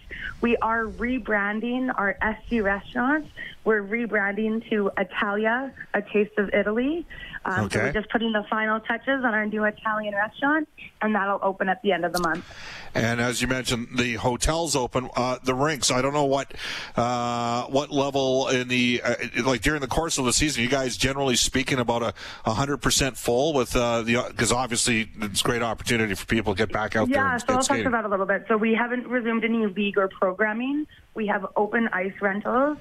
we 0.41 0.55
are 0.57 0.85
rebranding 0.85 1.91
our 1.97 2.17
SG 2.21 2.63
restaurants. 2.63 3.29
We're 3.65 3.83
rebranding 3.83 4.67
to 4.69 4.91
Italia, 4.97 5.73
a 5.93 6.01
taste 6.01 6.37
of 6.37 6.53
Italy. 6.53 7.05
Um, 7.45 7.65
okay. 7.65 7.75
So 7.75 7.83
we're 7.83 7.93
just 7.93 8.09
putting 8.09 8.31
the 8.31 8.43
final 8.49 8.79
touches 8.81 9.23
on 9.23 9.33
our 9.33 9.45
new 9.45 9.63
Italian 9.63 10.13
restaurant, 10.13 10.67
and 11.01 11.15
that'll 11.15 11.39
open 11.41 11.69
at 11.69 11.81
the 11.81 11.91
end 11.91 12.05
of 12.05 12.13
the 12.13 12.19
month. 12.19 12.45
And 12.93 13.21
as 13.21 13.41
you 13.41 13.47
mentioned, 13.47 13.89
the 13.97 14.15
hotels 14.15 14.75
open. 14.75 15.09
Uh, 15.15 15.37
the 15.43 15.53
rinks. 15.53 15.91
I 15.91 16.01
don't 16.01 16.13
know 16.13 16.25
what 16.25 16.53
uh, 16.95 17.65
what 17.65 17.91
level 17.91 18.47
in 18.49 18.67
the 18.67 19.01
uh, 19.03 19.15
like 19.43 19.61
during 19.61 19.81
the 19.81 19.87
course 19.87 20.17
of 20.17 20.25
the 20.25 20.33
season. 20.33 20.63
You 20.63 20.69
guys 20.69 20.97
generally 20.97 21.35
speaking 21.35 21.79
about 21.79 22.15
a 22.45 22.53
hundred 22.53 22.77
percent 22.77 23.17
full 23.17 23.53
with 23.53 23.75
uh, 23.75 24.01
the 24.01 24.25
because 24.29 24.51
obviously 24.51 25.09
it's 25.21 25.41
a 25.41 25.43
great 25.43 25.61
opportunity 25.61 26.15
for 26.15 26.25
people 26.25 26.55
to 26.55 26.57
get 26.57 26.71
back 26.71 26.95
out 26.95 27.07
there. 27.09 27.17
Yeah, 27.17 27.37
so 27.37 27.53
I'll 27.53 27.61
skating. 27.61 27.83
talk 27.83 27.89
about 27.89 28.01
that 28.03 28.07
a 28.07 28.11
little 28.11 28.25
bit. 28.25 28.45
So 28.47 28.57
we 28.57 28.73
haven't 28.73 29.07
resumed 29.07 29.43
any 29.43 29.67
league 29.67 29.97
or 29.97 30.07
programming. 30.07 30.87
We 31.13 31.27
have 31.27 31.45
open 31.55 31.89
ice 31.91 32.13
rentals, 32.21 32.77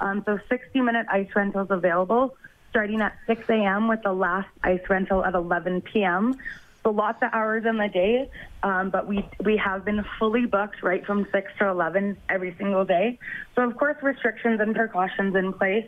um, 0.00 0.22
so 0.24 0.38
60-minute 0.50 1.06
ice 1.10 1.28
rentals 1.34 1.68
available, 1.70 2.34
starting 2.72 3.02
at 3.02 3.14
6 3.26 3.48
a.m. 3.50 3.86
with 3.86 4.02
the 4.02 4.14
last 4.14 4.48
ice 4.62 4.80
rental 4.88 5.22
at 5.22 5.34
11 5.34 5.82
p.m. 5.82 6.34
So 6.82 6.90
lots 6.90 7.22
of 7.22 7.28
hours 7.32 7.66
in 7.66 7.76
the 7.76 7.88
day, 7.88 8.30
um, 8.62 8.88
but 8.88 9.06
we 9.06 9.24
we 9.44 9.56
have 9.58 9.84
been 9.84 10.04
fully 10.18 10.46
booked 10.46 10.82
right 10.82 11.04
from 11.06 11.28
6 11.30 11.52
to 11.58 11.68
11 11.68 12.16
every 12.30 12.56
single 12.58 12.84
day. 12.84 13.18
So 13.54 13.62
of 13.62 13.76
course 13.76 14.02
restrictions 14.02 14.58
and 14.58 14.74
precautions 14.74 15.36
in 15.36 15.52
place. 15.52 15.86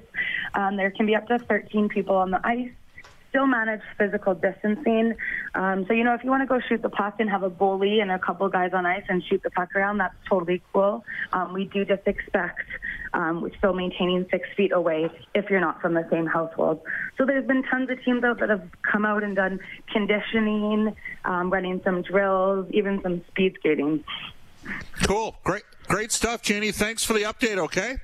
Um, 0.53 0.77
there 0.77 0.91
can 0.91 1.07
be 1.07 1.17
up 1.17 1.27
to 1.29 1.39
13 1.39 1.89
people 1.89 2.17
on 2.17 2.31
the 2.31 2.47
ice 2.47 2.71
still 3.35 3.47
manage 3.49 3.81
physical 3.99 4.33
distancing. 4.33 5.13
Um, 5.57 5.85
so, 5.89 5.93
you 5.93 6.05
know, 6.05 6.15
if 6.15 6.23
you 6.23 6.31
want 6.31 6.43
to 6.43 6.47
go 6.47 6.61
shoot 6.69 6.83
the 6.83 6.89
puck 6.89 7.17
and 7.19 7.29
have 7.29 7.43
a 7.43 7.51
goalie 7.51 8.01
and 8.01 8.13
a 8.13 8.19
couple 8.19 8.49
guys 8.49 8.71
on 8.73 8.87
ice 8.87 9.03
and 9.09 9.25
shoot 9.25 9.43
the 9.43 9.51
puck 9.51 9.75
around, 9.75 9.99
that's 9.99 10.15
totally 10.29 10.63
cool. 10.73 11.05
Um, 11.33 11.53
we 11.53 11.65
do 11.65 11.85
just 11.85 12.07
expect 12.07 12.63
um, 13.15 13.51
still 13.59 13.73
maintaining 13.73 14.27
six 14.31 14.49
feet 14.57 14.73
away 14.73 15.09
if 15.35 15.49
you're 15.49 15.61
not 15.61 15.81
from 15.81 15.95
the 15.95 16.07
same 16.11 16.27
household. 16.27 16.83
So 17.17 17.25
there's 17.25 17.47
been 17.47 17.63
tons 17.63 17.89
of 17.89 18.03
teams 18.05 18.25
out 18.25 18.41
that 18.41 18.51
have 18.51 18.69
come 18.83 19.07
out 19.07 19.23
and 19.23 19.35
done 19.35 19.61
conditioning, 19.93 20.95
um, 21.25 21.51
running 21.51 21.81
some 21.85 22.03
drills, 22.03 22.67
even 22.73 23.01
some 23.03 23.25
speed 23.29 23.57
skating. 23.61 24.05
Cool, 25.05 25.37
great, 25.45 25.63
great 25.87 26.11
stuff, 26.13 26.43
Janie. 26.43 26.73
Thanks 26.73 27.05
for 27.05 27.13
the 27.13 27.23
update. 27.23 27.59
Okay. 27.59 27.97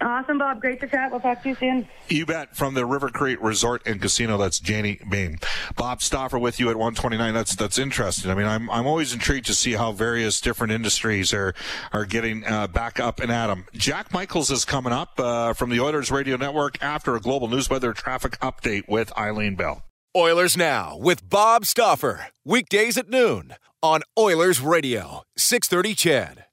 Awesome, 0.00 0.38
Bob. 0.38 0.60
Great 0.60 0.80
to 0.80 0.88
chat. 0.88 1.10
We'll 1.10 1.20
talk 1.20 1.42
to 1.44 1.48
you 1.50 1.54
soon. 1.54 1.88
You 2.08 2.26
bet. 2.26 2.56
From 2.56 2.74
the 2.74 2.84
River 2.84 3.08
Cree 3.08 3.36
Resort 3.36 3.82
and 3.86 4.02
Casino, 4.02 4.36
that's 4.36 4.58
Janie 4.58 4.98
Bain. 5.08 5.38
Bob 5.76 6.02
Stauffer 6.02 6.38
with 6.38 6.58
you 6.58 6.68
at 6.68 6.76
129. 6.76 7.32
That's 7.32 7.54
that's 7.54 7.78
interesting. 7.78 8.30
I 8.30 8.34
mean, 8.34 8.46
I'm 8.46 8.68
I'm 8.70 8.86
always 8.86 9.12
intrigued 9.12 9.46
to 9.46 9.54
see 9.54 9.72
how 9.72 9.92
various 9.92 10.40
different 10.40 10.72
industries 10.72 11.32
are 11.32 11.54
are 11.92 12.04
getting 12.04 12.44
uh, 12.44 12.66
back 12.66 12.98
up 12.98 13.20
and 13.20 13.30
at 13.30 13.50
'em. 13.50 13.66
Jack 13.72 14.12
Michaels 14.12 14.50
is 14.50 14.64
coming 14.64 14.92
up 14.92 15.18
uh, 15.18 15.52
from 15.52 15.70
the 15.70 15.80
Oilers 15.80 16.10
Radio 16.10 16.36
Network 16.36 16.82
after 16.82 17.14
a 17.14 17.20
global 17.20 17.48
news 17.48 17.70
weather 17.70 17.92
traffic 17.92 18.38
update 18.40 18.88
with 18.88 19.16
Eileen 19.16 19.54
Bell. 19.54 19.84
Oilers 20.16 20.56
Now 20.56 20.96
with 20.96 21.28
Bob 21.28 21.64
Stauffer. 21.64 22.26
Weekdays 22.44 22.98
at 22.98 23.08
noon 23.08 23.54
on 23.82 24.02
Oilers 24.18 24.60
Radio, 24.60 25.22
630 25.36 25.94
CHED. 25.94 26.44